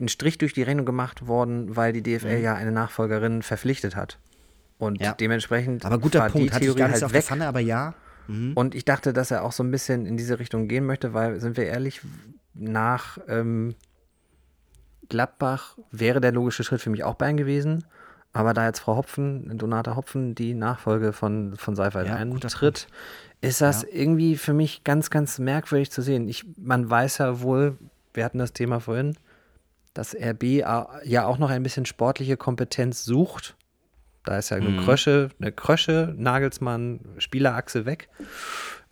[0.00, 2.42] ein Strich durch die Rechnung gemacht worden, weil die DFL mhm.
[2.42, 4.18] ja eine Nachfolgerin verpflichtet hat.
[4.78, 5.12] Und ja.
[5.12, 6.54] dementsprechend aber guter war Punkt.
[6.54, 7.22] die Theorie halt auf weg.
[7.22, 7.92] Pfanne, aber ja.
[8.28, 8.52] Mhm.
[8.54, 11.38] Und ich dachte, dass er auch so ein bisschen in diese Richtung gehen möchte, weil,
[11.38, 12.00] sind wir ehrlich,
[12.54, 13.74] nach ähm,
[15.10, 17.84] Gladbach wäre der logische Schritt für mich auch Bayern gewesen.
[18.32, 22.86] Aber da jetzt Frau Hopfen, Donata Hopfen, die Nachfolge von, von Seifert ja, eintritt,
[23.40, 23.88] ist das ja.
[23.92, 26.28] irgendwie für mich ganz, ganz merkwürdig zu sehen.
[26.28, 27.76] Ich, man weiß ja wohl,
[28.14, 29.16] wir hatten das Thema vorhin,
[29.94, 30.44] dass RB
[31.04, 33.56] ja auch noch ein bisschen sportliche Kompetenz sucht.
[34.24, 34.84] Da ist ja eine mhm.
[34.84, 38.08] Krösche, eine Krösche, Nagelsmann, Spielerachse weg.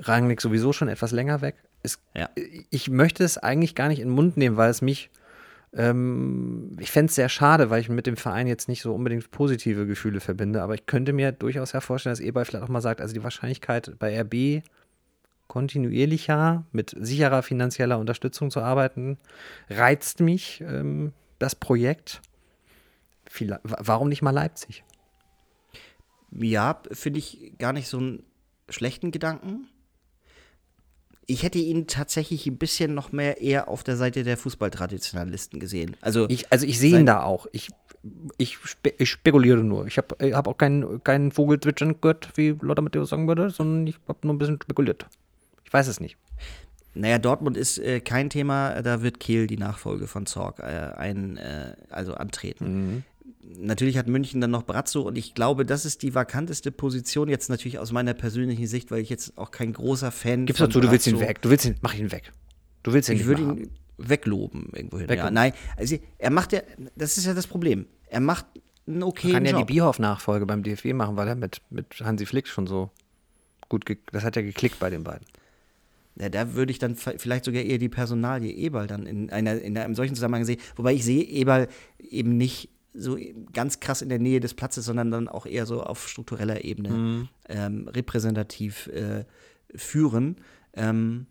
[0.01, 1.57] Rangnick sowieso schon etwas länger weg.
[1.83, 2.29] Es, ja.
[2.71, 5.11] Ich möchte es eigentlich gar nicht in den Mund nehmen, weil es mich
[5.75, 9.31] ähm, ich fände es sehr schade, weil ich mit dem Verein jetzt nicht so unbedingt
[9.31, 10.63] positive Gefühle verbinde.
[10.63, 13.23] Aber ich könnte mir durchaus ja vorstellen, dass Eber vielleicht auch mal sagt, also die
[13.23, 14.63] Wahrscheinlichkeit bei RB
[15.47, 19.19] kontinuierlicher, mit sicherer finanzieller Unterstützung zu arbeiten,
[19.71, 22.21] reizt mich ähm, das Projekt.
[23.29, 24.85] Viel, warum nicht mal Leipzig?
[26.31, 28.23] Ja, finde ich gar nicht so einen
[28.69, 29.69] schlechten Gedanken.
[31.31, 35.97] Ich hätte ihn tatsächlich ein bisschen noch mehr eher auf der Seite der Fußballtraditionalisten gesehen.
[36.01, 37.47] Also ich, also ich sehe ihn da auch.
[37.53, 37.69] Ich,
[38.39, 39.87] ich, spe ich spekuliere nur.
[39.87, 43.87] Ich habe ich hab auch keinen, keinen Vogelzwitschern gehört, wie Lothar Matthäus sagen würde, sondern
[43.87, 45.07] ich habe nur ein bisschen spekuliert.
[45.65, 46.17] Ich weiß es nicht.
[46.95, 50.63] Naja, Dortmund ist äh, kein Thema, da wird Kehl die Nachfolge von Zorg äh,
[50.97, 52.65] ein, äh, also antreten.
[52.65, 53.05] Mhm
[53.57, 57.49] natürlich hat München dann noch Brazzo und ich glaube, das ist die vakanteste Position jetzt
[57.49, 60.81] natürlich aus meiner persönlichen Sicht, weil ich jetzt auch kein großer Fan Gib's von dazu,
[60.81, 61.41] du willst ihn weg.
[61.43, 62.33] Du willst ihn, mach ihn weg.
[62.83, 65.09] Du willst ihn Ich würde ihn wegloben irgendwo hin.
[65.11, 66.61] Ja, nein, also er macht ja,
[66.95, 67.87] das ist ja das Problem.
[68.09, 68.47] Er macht
[68.87, 72.27] einen okayen Man kann ja die Bierhoff-Nachfolge beim DFB machen, weil er mit, mit Hansi
[72.27, 72.91] Flick schon so
[73.69, 75.27] gut, das hat ja geklickt bei den beiden.
[76.17, 79.79] Ja, da würde ich dann vielleicht sogar eher die Personalie Eberl dann in, einer, in
[79.79, 80.61] einem solchen Zusammenhang sehen.
[80.75, 81.69] Wobei ich sehe Eberl
[81.99, 83.19] eben nicht so
[83.53, 86.89] ganz krass in der Nähe des Platzes, sondern dann auch eher so auf struktureller Ebene
[86.89, 87.29] mhm.
[87.49, 89.25] ähm, repräsentativ äh,
[89.75, 90.37] führen.
[90.75, 91.27] Ähm,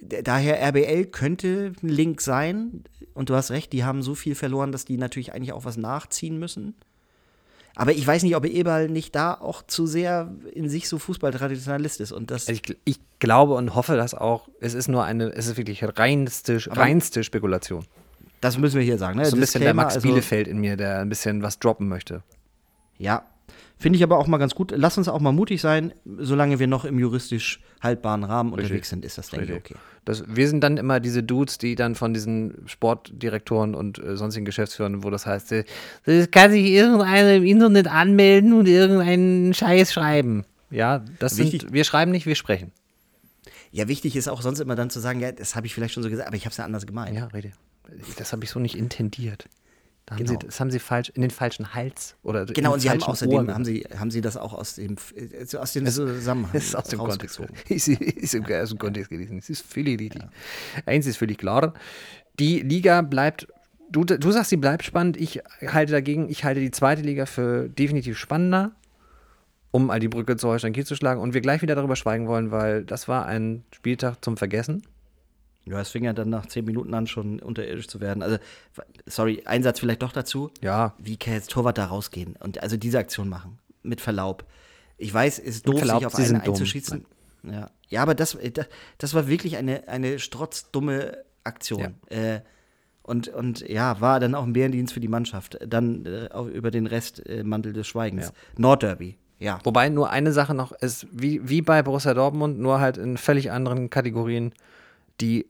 [0.00, 2.84] daher RBL könnte ein Link sein.
[3.14, 5.76] Und du hast recht, die haben so viel verloren, dass die natürlich eigentlich auch was
[5.76, 6.74] nachziehen müssen.
[7.74, 12.00] Aber ich weiß nicht, ob Eberl nicht da auch zu sehr in sich so Fußballtraditionalist
[12.00, 12.12] ist.
[12.12, 14.48] Und das also ich, ich, glaube und hoffe das auch.
[14.60, 17.86] Es ist nur eine, es ist wirklich reinste, reinste Spekulation.
[18.42, 19.18] Das müssen wir hier sagen.
[19.18, 19.24] Ne?
[19.24, 22.22] So ein bisschen der Max also, Bielefeld in mir, der ein bisschen was droppen möchte.
[22.98, 23.24] Ja,
[23.82, 24.72] Finde ich aber auch mal ganz gut.
[24.76, 28.66] Lass uns auch mal mutig sein, solange wir noch im juristisch haltbaren Rahmen Richtig.
[28.66, 29.74] unterwegs sind, ist das, denke ich, okay.
[30.04, 34.44] Das, wir sind dann immer diese Dudes, die dann von diesen Sportdirektoren und äh, sonstigen
[34.44, 35.64] Geschäftsführern, wo das heißt, äh,
[36.04, 40.44] das kann sich irgendeiner im Internet anmelden und irgendeinen Scheiß schreiben.
[40.70, 41.62] Ja, das wichtig.
[41.62, 42.70] sind, wir schreiben nicht, wir sprechen.
[43.72, 46.04] Ja, wichtig ist auch sonst immer dann zu sagen, ja, das habe ich vielleicht schon
[46.04, 47.16] so gesagt, aber ich habe es ja anders gemeint.
[47.16, 47.50] Ja, rede.
[48.16, 49.48] Das habe ich so nicht intendiert.
[50.06, 50.40] Da haben genau.
[50.40, 53.54] sie, das haben sie falsch in den falschen Hals oder genau und sie haben außerdem
[53.54, 56.98] haben sie haben sie das auch aus dem äh, aus dem Zusammenhang ist aus dem
[56.98, 57.40] Kontext.
[57.68, 59.38] ist, ist aus dem Kontext gelesen.
[59.38, 60.22] Es ist völlig richtig.
[60.22, 60.30] Ja.
[60.86, 61.72] eins ist völlig klar.
[62.40, 63.46] Die Liga bleibt
[63.90, 65.16] du, du sagst sie bleibt spannend.
[65.16, 68.72] Ich halte dagegen ich halte die zweite Liga für definitiv spannender
[69.70, 71.20] um all die Brücke zu Holstein Kiel zu schlagen.
[71.20, 74.82] Und wir gleich wieder darüber schweigen wollen weil das war ein Spieltag zum Vergessen
[75.64, 78.22] ja, es fing ja dann nach zehn Minuten an, schon unterirdisch zu werden.
[78.22, 78.38] Also,
[79.06, 80.50] sorry, Einsatz vielleicht doch dazu.
[80.60, 80.94] Ja.
[80.98, 83.58] Wie kann jetzt Torwart da rausgehen und also diese Aktion machen?
[83.82, 84.44] Mit Verlaub.
[84.98, 87.04] Ich weiß, es ist doof, Verlaub, sich auf einen einzuschießen.
[87.44, 87.70] Ja.
[87.88, 88.66] ja, aber das, das,
[88.98, 91.96] das, war wirklich eine, eine strotzdumme Aktion.
[92.10, 92.34] Ja.
[92.34, 92.40] Äh,
[93.02, 95.58] und, und ja, war dann auch ein Bärendienst für die Mannschaft.
[95.66, 98.26] Dann äh, auch über den Rest äh, Mantel des Schweigens.
[98.26, 98.32] Ja.
[98.58, 99.16] Nordderby.
[99.40, 99.58] Ja.
[99.64, 103.50] Wobei nur eine Sache noch ist, wie, wie bei Borussia Dortmund, nur halt in völlig
[103.50, 104.52] anderen Kategorien
[105.20, 105.46] die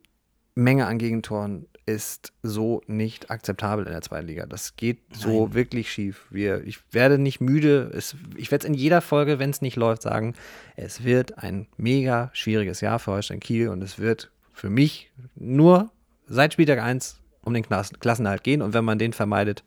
[0.54, 4.46] Menge an Gegentoren ist so nicht akzeptabel in der zweiten Liga.
[4.46, 5.54] Das geht so Nein.
[5.54, 6.26] wirklich schief.
[6.30, 9.76] Wir, ich werde nicht müde, es, ich werde es in jeder Folge, wenn es nicht
[9.76, 10.34] läuft, sagen,
[10.76, 15.90] es wird ein mega schwieriges Jahr für Holstein Kiel und es wird für mich nur
[16.26, 19.64] seit Spieltag 1 um den Klassenerhalt gehen und wenn man den vermeidet,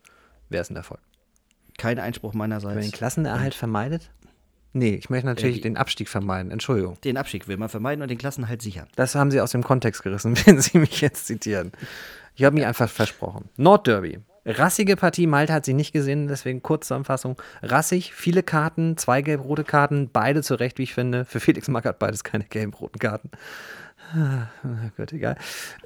[0.49, 1.01] wäre es ein Erfolg.
[1.77, 2.69] Kein Einspruch meinerseits.
[2.69, 4.11] Wenn man den Klassenerhalt vermeidet?
[4.75, 6.51] Nee, ich möchte natürlich äh, den Abstieg vermeiden.
[6.51, 6.99] Entschuldigung.
[7.05, 8.87] Den Abstieg will man vermeiden und den Klassenhalt sichern.
[8.97, 11.71] Das haben Sie aus dem Kontext gerissen, wenn Sie mich jetzt zitieren.
[12.35, 13.47] Ich habe mich einfach versprochen.
[13.55, 14.19] Nordderby.
[14.45, 17.41] Rassige Partie, Malte hat sie nicht gesehen, deswegen Kurzzusammenfassung.
[17.63, 21.23] Rassig, viele Karten, zwei gelb-rote Karten, beide zu Recht, wie ich finde.
[21.23, 23.31] Für Felix Magath beides keine gelb-roten Karten.
[24.13, 24.47] Ah,
[24.97, 25.37] Gott, egal.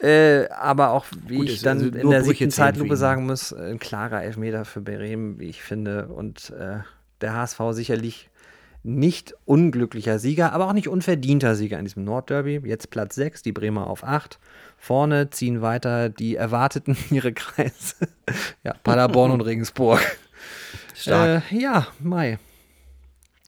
[0.02, 3.78] Äh, aber auch, wie Gut, ich dann also in der siebten Zeitlupe sagen muss, ein
[3.78, 6.08] klarer Elfmeter für Bremen, wie ich finde.
[6.08, 6.80] Und äh,
[7.22, 8.29] der HSV sicherlich
[8.90, 12.62] nicht unglücklicher Sieger, aber auch nicht unverdienter Sieger in diesem Nordderby.
[12.66, 14.40] Jetzt Platz 6, die Bremer auf 8.
[14.78, 17.96] Vorne ziehen weiter die Erwarteten ihre Kreise.
[18.64, 20.00] ja, Paderborn und Regensburg.
[20.96, 21.52] Stark.
[21.52, 22.40] Äh, ja, Mai.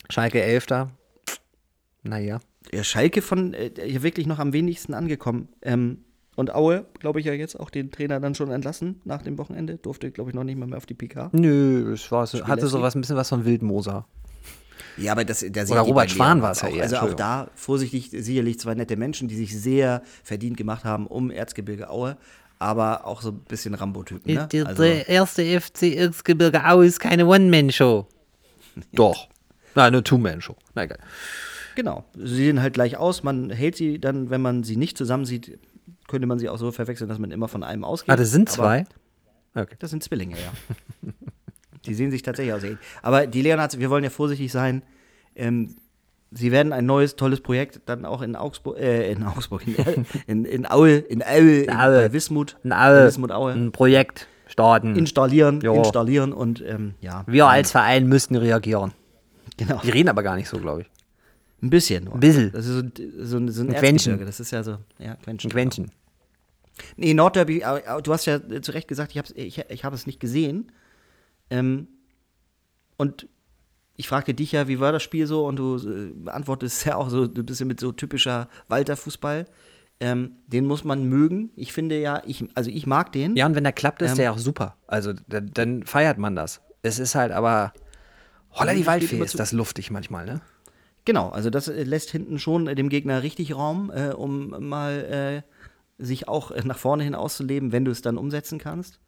[0.09, 0.67] Schalke 11.
[2.03, 2.39] Naja.
[2.71, 5.49] Ja, Schalke von äh, hier wirklich noch am wenigsten angekommen.
[5.61, 9.37] Ähm, und Aue, glaube ich, ja jetzt auch den Trainer dann schon entlassen nach dem
[9.37, 9.77] Wochenende.
[9.77, 11.29] Durfte, glaube ich, noch nicht mal mehr auf die PK.
[11.33, 14.05] Nö, es war, hatte sowas, ein bisschen was von Wildmoser.
[14.97, 16.83] Ja, aber das, da Oder Robert Schwan war es ja eher.
[16.83, 21.31] Also auch da vorsichtig, sicherlich zwei nette Menschen, die sich sehr verdient gemacht haben um
[21.31, 22.17] Erzgebirge Aue,
[22.59, 24.33] aber auch so ein bisschen Rambo-Typen.
[24.33, 24.47] Ne?
[24.51, 28.07] Der, also, der erste FC Erzgebirge Aue ist keine One-Man-Show.
[28.93, 29.27] Doch.
[29.75, 30.55] Nein, eine Two-Man-Show.
[30.75, 30.99] Na egal.
[31.75, 32.03] Genau.
[32.15, 33.23] Sie sehen halt gleich aus.
[33.23, 35.57] Man hält sie dann, wenn man sie nicht zusammen sieht,
[36.07, 38.11] könnte man sie auch so verwechseln, dass man immer von einem ausgeht.
[38.11, 38.85] Ah, das sind zwei?
[39.55, 39.75] Okay.
[39.79, 41.09] Das sind Zwillinge, ja.
[41.85, 42.63] Die sehen sich tatsächlich aus.
[43.01, 44.83] Aber die Leonards, wir wollen ja vorsichtig sein.
[45.35, 45.75] Ähm,
[46.31, 50.45] sie werden ein neues, tolles Projekt dann auch in Augsburg, äh, in Augsburg, in, in,
[50.45, 51.95] in Aue, in Aue, in Aue.
[51.95, 53.53] bei Wismut, in Aue, Wismut, Aue.
[53.53, 54.95] ein Projekt starten.
[54.95, 55.75] Installieren, jo.
[55.75, 57.23] installieren und ähm, ja.
[57.27, 58.93] Wir als Verein müssten reagieren.
[59.57, 59.79] Genau.
[59.83, 60.87] Die reden aber gar nicht so, glaube ich.
[61.61, 62.15] Ein bisschen nur.
[62.15, 62.51] Ein bisschen.
[62.51, 64.25] Das ist so, so, so ein, ein Quäntchen.
[64.25, 65.49] Das ist ja so, ja, Quäntchen.
[65.49, 65.91] Ein Quäntchen.
[66.95, 67.63] Nee, Nordderby,
[68.03, 70.71] du hast ja zu Recht gesagt, ich habe ich, ich hab es nicht gesehen.
[71.51, 71.87] Ähm,
[72.97, 73.27] und
[73.95, 75.45] ich fragte dich ja, wie war das Spiel so?
[75.45, 79.45] Und du äh, antwortest ja auch so ein bisschen mit so typischer Walter-Fußball.
[79.99, 81.51] Ähm, den muss man mögen.
[81.55, 83.35] Ich finde ja, ich, also ich mag den.
[83.35, 84.75] Ja, und wenn der klappt, ist ähm, der ja auch super.
[84.87, 86.61] Also dann, dann, feiert man das.
[86.81, 87.71] Es ist halt aber,
[88.53, 90.41] holla die Waldfee ist das luftig manchmal, ne?
[91.05, 95.43] Genau, also das äh, lässt hinten schon dem Gegner richtig Raum, äh, um mal
[95.99, 98.99] äh, sich auch nach vorne hin auszuleben, wenn du es dann umsetzen kannst.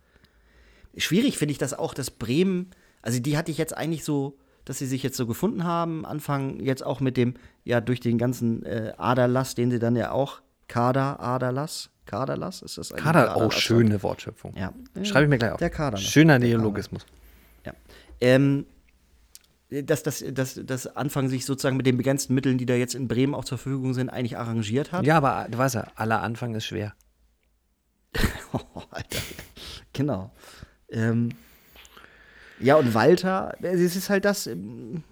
[0.97, 2.71] Schwierig finde ich das auch, dass Bremen,
[3.01, 6.05] also die hatte ich jetzt eigentlich so, dass sie sich jetzt so gefunden haben.
[6.05, 10.11] Anfang jetzt auch mit dem, ja, durch den ganzen äh, Aderlass, den sie dann ja
[10.11, 13.03] auch, Kader, Aderlass, Kaderlass, ist das eigentlich?
[13.03, 14.53] Kader, oh, schöne Wortschöpfung.
[14.55, 14.73] Ja.
[15.03, 15.59] Schreibe ich mir gleich auf.
[15.59, 15.97] Der Kader.
[15.97, 17.05] Schöner Neologismus.
[17.65, 17.73] Ja.
[18.21, 18.65] Ähm,
[19.69, 23.07] dass das, das, das Anfang sich sozusagen mit den begrenzten Mitteln, die da jetzt in
[23.07, 25.05] Bremen auch zur Verfügung sind, eigentlich arrangiert hat.
[25.05, 26.93] Ja, aber du weißt ja, aller Anfang ist schwer.
[28.53, 29.19] oh, Alter.
[29.93, 30.31] Genau.
[30.93, 31.29] Ähm,
[32.59, 34.47] ja, und Walter, es ist halt das.
[34.47, 35.03] Ähm,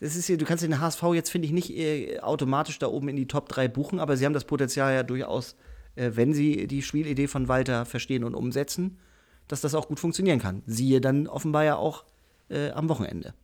[0.00, 3.08] das ist hier, du kannst den HSV jetzt, finde ich, nicht äh, automatisch da oben
[3.08, 5.56] in die Top 3 buchen, aber sie haben das Potenzial ja durchaus,
[5.94, 8.98] äh, wenn sie die Spielidee von Walter verstehen und umsetzen,
[9.46, 10.62] dass das auch gut funktionieren kann.
[10.66, 12.04] Siehe dann offenbar ja auch
[12.48, 13.34] äh, am Wochenende.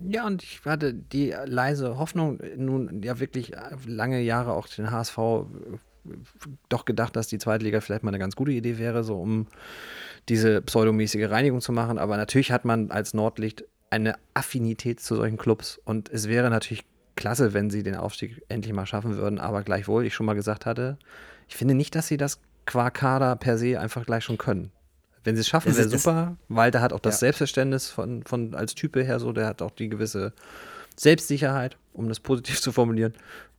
[0.00, 3.52] Ja, und ich hatte die leise Hoffnung, nun ja wirklich
[3.86, 5.18] lange Jahre auch den HSV
[6.68, 9.46] doch gedacht, dass die Zweitliga vielleicht mal eine ganz gute Idee wäre, so um
[10.28, 11.98] diese pseudomäßige Reinigung zu machen.
[11.98, 16.84] Aber natürlich hat man als Nordlicht eine Affinität zu solchen Clubs und es wäre natürlich
[17.14, 19.38] klasse, wenn sie den Aufstieg endlich mal schaffen würden.
[19.38, 20.98] Aber gleichwohl, ich schon mal gesagt hatte,
[21.48, 24.72] ich finde nicht, dass sie das qua Kader per se einfach gleich schon können.
[25.24, 26.36] Wenn sie es schaffen, wäre super.
[26.48, 27.18] Walter hat auch das ja.
[27.20, 30.32] Selbstverständnis von, von als Type her so, der hat auch die gewisse
[30.94, 33.14] Selbstsicherheit, um das positiv zu formulieren.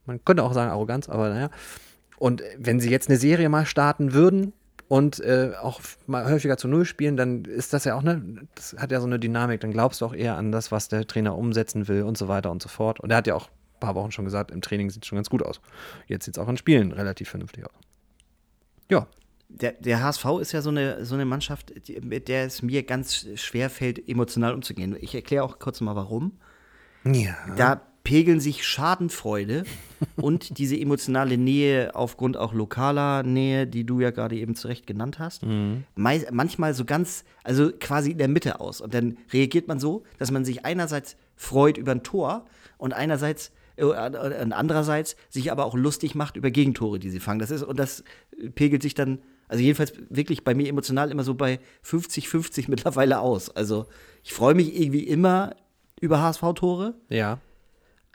[0.06, 1.50] Man könnte auch sagen Arroganz, aber naja.
[2.18, 4.54] Und wenn sie jetzt eine Serie mal starten würden
[4.88, 8.76] und äh, auch mal häufiger zu Null spielen, dann ist das ja auch, ne, das
[8.78, 11.38] hat ja so eine Dynamik, dann glaubst du auch eher an das, was der Trainer
[11.38, 13.00] umsetzen will und so weiter und so fort.
[13.00, 15.18] Und er hat ja auch ein paar Wochen schon gesagt, im Training sieht es schon
[15.18, 15.60] ganz gut aus.
[16.08, 17.76] Jetzt sieht es auch in Spielen relativ vernünftig aus.
[18.90, 19.08] Ja.
[19.50, 22.84] Der, der HSV ist ja so eine, so eine Mannschaft, die, mit der es mir
[22.84, 24.96] ganz schwer fällt, emotional umzugehen.
[25.00, 26.34] Ich erkläre auch kurz mal warum.
[27.06, 27.36] Ja.
[27.56, 29.66] Da pegeln sich Schadenfreude
[30.16, 35.20] und diese emotionale Nähe aufgrund auch lokaler Nähe, die du ja gerade eben zurecht genannt
[35.20, 35.84] hast, mhm.
[35.98, 38.80] manchmal so ganz, also quasi in der Mitte aus.
[38.80, 42.46] Und dann reagiert man so, dass man sich einerseits freut über ein Tor
[42.78, 47.40] und einerseits äh, und andererseits sich aber auch lustig macht über Gegentore, die sie fangen.
[47.40, 48.06] Das ist und das
[48.56, 53.50] pegelt sich dann also jedenfalls wirklich bei mir emotional immer so bei 50-50 mittlerweile aus.
[53.50, 53.88] Also
[54.24, 55.58] ich freue mich irgendwie immer
[56.00, 56.94] über HSV-Tore.
[57.10, 57.40] Ja.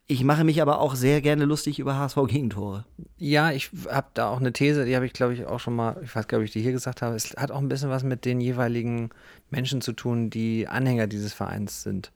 [0.09, 2.85] Ich mache mich aber auch sehr gerne lustig über HSV-Gegentore.
[3.17, 6.01] Ja, ich habe da auch eine These, die habe ich, glaube ich, auch schon mal,
[6.03, 7.15] ich weiß gar nicht, ob ich die hier gesagt habe.
[7.15, 9.11] Es hat auch ein bisschen was mit den jeweiligen
[9.51, 12.11] Menschen zu tun, die Anhänger dieses Vereins sind.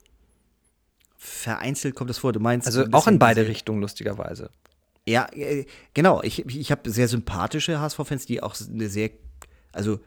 [1.16, 2.66] Vereinzelt kommt es vor, du meinst.
[2.66, 4.50] Also auch in beide Richtungen, lustigerweise.
[5.06, 5.64] Ja, äh,
[5.94, 6.22] genau.
[6.22, 9.10] Ich, ich habe sehr sympathische HSV-Fans, die auch eine sehr,
[9.72, 10.00] also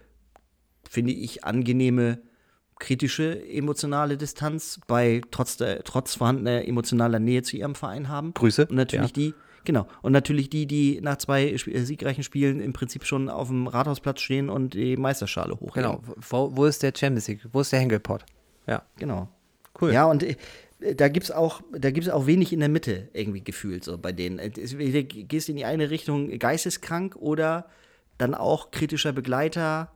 [0.88, 2.22] finde ich, angenehme
[2.80, 8.34] kritische emotionale Distanz bei trotz, der, trotz vorhandener emotionaler Nähe zu ihrem Verein haben.
[8.34, 8.68] Grüße.
[8.68, 9.14] Und natürlich ja.
[9.14, 9.34] die,
[9.66, 9.88] genau.
[10.02, 14.22] Und natürlich die, die nach zwei äh, siegreichen Spielen im Prinzip schon auf dem Rathausplatz
[14.22, 15.74] stehen und die Meisterschale hochheben.
[15.74, 16.02] Genau.
[16.30, 17.42] Wo, wo ist der Champions League?
[17.52, 18.26] Wo ist der Hengelpot?
[18.66, 18.84] Ja.
[18.98, 19.28] Genau.
[19.80, 19.94] Cool.
[19.94, 20.36] Ja, und äh,
[20.96, 21.62] da gibt es auch,
[22.12, 24.40] auch wenig in der Mitte irgendwie gefühlt, so bei denen.
[24.40, 27.66] Äh, du gehst in die eine Richtung geisteskrank oder
[28.18, 29.92] dann auch kritischer Begleiter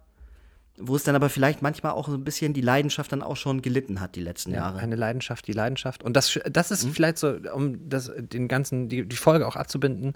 [0.78, 3.62] wo es dann aber vielleicht manchmal auch so ein bisschen die Leidenschaft dann auch schon
[3.62, 4.80] gelitten hat, die letzten ja, Jahre.
[4.80, 6.04] Eine Leidenschaft, die Leidenschaft.
[6.04, 6.94] Und das, das ist mhm.
[6.94, 10.14] vielleicht so, um das, den ganzen, die, die Folge auch abzubinden,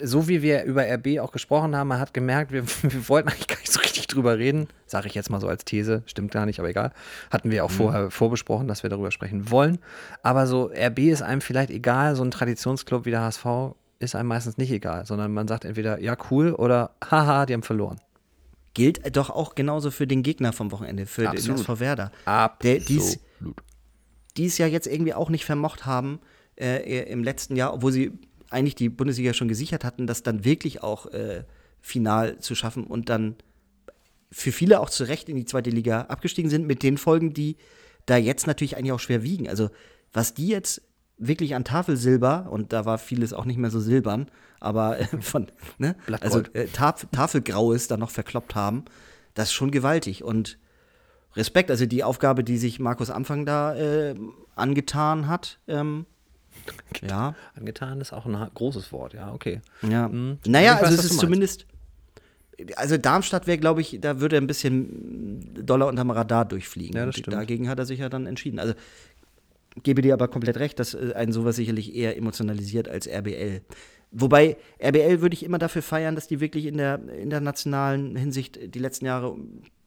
[0.00, 3.46] so wie wir über RB auch gesprochen haben, man hat gemerkt, wir, wir wollten eigentlich
[3.46, 4.66] gar nicht so richtig drüber reden.
[4.86, 6.92] Sage ich jetzt mal so als These, stimmt gar nicht, aber egal.
[7.30, 7.74] Hatten wir auch mhm.
[7.74, 9.78] vorher vorbesprochen, dass wir darüber sprechen wollen.
[10.22, 14.28] Aber so RB ist einem vielleicht egal, so ein Traditionsclub wie der HSV ist einem
[14.28, 18.00] meistens nicht egal, sondern man sagt entweder, ja, cool oder haha, die haben verloren
[18.74, 21.58] gilt doch auch genauso für den Gegner vom Wochenende, für Absolut.
[21.58, 22.12] den SV Werder.
[22.24, 22.62] Absolut.
[22.62, 22.80] Der,
[24.36, 26.20] die es ja jetzt irgendwie auch nicht vermocht haben
[26.56, 28.12] äh, im letzten Jahr, obwohl sie
[28.50, 31.44] eigentlich die Bundesliga schon gesichert hatten, das dann wirklich auch äh,
[31.80, 33.36] final zu schaffen und dann
[34.30, 37.56] für viele auch zu Recht in die zweite Liga abgestiegen sind, mit den Folgen, die
[38.06, 39.48] da jetzt natürlich eigentlich auch schwer wiegen.
[39.48, 39.70] Also
[40.12, 40.82] was die jetzt
[41.18, 44.28] wirklich an Tafelsilber, und da war vieles auch nicht mehr so silbern,
[44.60, 45.46] aber äh, von,
[45.78, 45.96] ne?
[46.20, 48.84] also äh, Taf Tafelgraues da noch verkloppt haben,
[49.34, 50.24] das ist schon gewaltig.
[50.24, 50.58] Und
[51.36, 54.14] Respekt, also die Aufgabe, die sich Markus Anfang da äh,
[54.54, 55.58] angetan hat.
[55.66, 56.06] Ähm,
[57.08, 57.34] ja.
[57.56, 59.60] Angetan ist auch ein großes Wort, ja, okay.
[59.82, 60.08] Ja.
[60.08, 60.38] Mhm.
[60.46, 61.66] Naja, weiß, also es ist zumindest.
[62.76, 66.96] Also Darmstadt wäre, glaube ich, da würde er ein bisschen doller unterm Radar durchfliegen.
[66.96, 67.34] Ja, das stimmt.
[67.36, 68.60] Dagegen hat er sich ja dann entschieden.
[68.60, 68.74] Also
[69.82, 73.62] gebe dir aber komplett recht, dass äh, einen sowas sicherlich eher emotionalisiert als RBL.
[74.10, 78.78] Wobei RBL würde ich immer dafür feiern, dass die wirklich in der internationalen Hinsicht die
[78.78, 79.36] letzten Jahre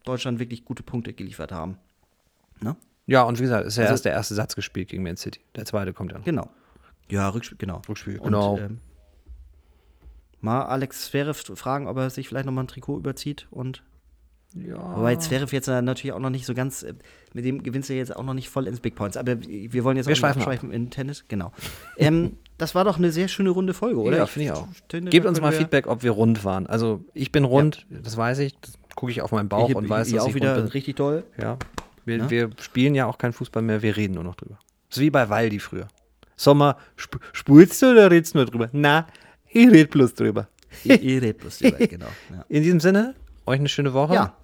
[0.03, 1.77] Deutschland wirklich gute Punkte geliefert haben.
[2.61, 2.75] Ne?
[3.05, 5.39] Ja, und wie gesagt, ist ja also, erst der erste Satz gespielt gegen Man City.
[5.55, 6.25] Der zweite kommt ja noch.
[6.25, 6.49] Genau.
[7.09, 7.81] Ja, Rückspiel, genau.
[7.87, 8.55] Rückspiel, genau.
[8.55, 8.79] Und, ähm,
[10.41, 13.83] mal Alex Zverev fragen, ob er sich vielleicht nochmal ein Trikot überzieht und
[14.55, 14.97] ja.
[14.97, 16.93] Wobei Zverev jetzt natürlich auch noch nicht so ganz, äh,
[17.33, 19.17] mit dem gewinnst du jetzt auch noch nicht voll ins Big Points.
[19.17, 21.25] Aber wir wollen jetzt wir auch abschweifen in Tennis.
[21.27, 21.51] Genau.
[21.97, 24.17] ähm, das war doch eine sehr schöne runde Folge, oder?
[24.17, 24.67] Ja, finde ich auch.
[24.89, 26.65] Finde, Gebt uns mal Feedback, ob wir rund waren.
[26.67, 27.99] Also ich bin rund, ja.
[28.01, 28.57] das weiß ich.
[28.59, 30.65] Das gucke ich auf meinen Bauch ich, und weiß, ich dass auch ich wieder bin.
[30.67, 31.23] richtig toll.
[31.39, 31.57] Ja.
[32.05, 32.29] Wir, ja.
[32.29, 34.57] wir, spielen ja auch keinen Fußball mehr, wir reden nur noch drüber.
[34.89, 35.87] Das ist wie bei Waldi früher.
[36.35, 38.69] Sommer, sp spulst du oder redest du nur drüber?
[38.71, 39.07] Na,
[39.49, 40.47] ich red bloß drüber.
[40.83, 42.07] ich, ich red bloß drüber, genau.
[42.31, 42.45] Ja.
[42.47, 43.15] In diesem Sinne,
[43.47, 44.13] euch eine schöne Woche.
[44.13, 44.37] Ja.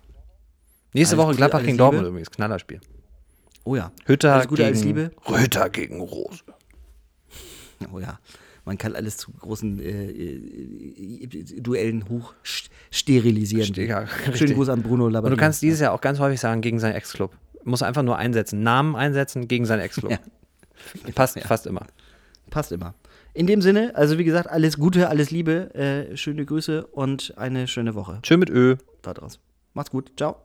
[0.93, 2.82] Nächste alles Woche Gladbach gegen Dortmund übrigens, Knallerspiel.
[3.64, 3.91] Oh ja.
[4.06, 5.12] Hütter alles Gute, gegen alles Liebe.
[5.30, 6.43] Röter gegen Rose.
[7.93, 8.20] Oh ja.
[8.66, 12.34] Man kann alles zu großen äh, äh, Duellen hoch
[12.91, 13.74] sterilisieren.
[13.76, 15.34] Ja, Schönen Gruß an Bruno Labbadia.
[15.34, 17.36] Und du kannst dieses Jahr auch ganz häufig sagen, gegen seinen Ex-Club.
[17.66, 18.64] Muss einfach nur einsetzen.
[18.64, 20.18] Namen einsetzen gegen seinen Ex-Club.
[21.06, 21.12] Ja.
[21.16, 21.43] Passt ja.
[21.43, 21.86] fast immer.
[22.49, 22.93] Passt immer.
[23.36, 27.67] In dem Sinne, also wie gesagt, alles Gute, alles Liebe, äh, schöne Grüße und eine
[27.67, 28.19] schöne Woche.
[28.21, 28.75] Tschö mit Ö.
[29.01, 29.39] Da draus.
[29.73, 30.11] Macht's gut.
[30.15, 30.43] Ciao.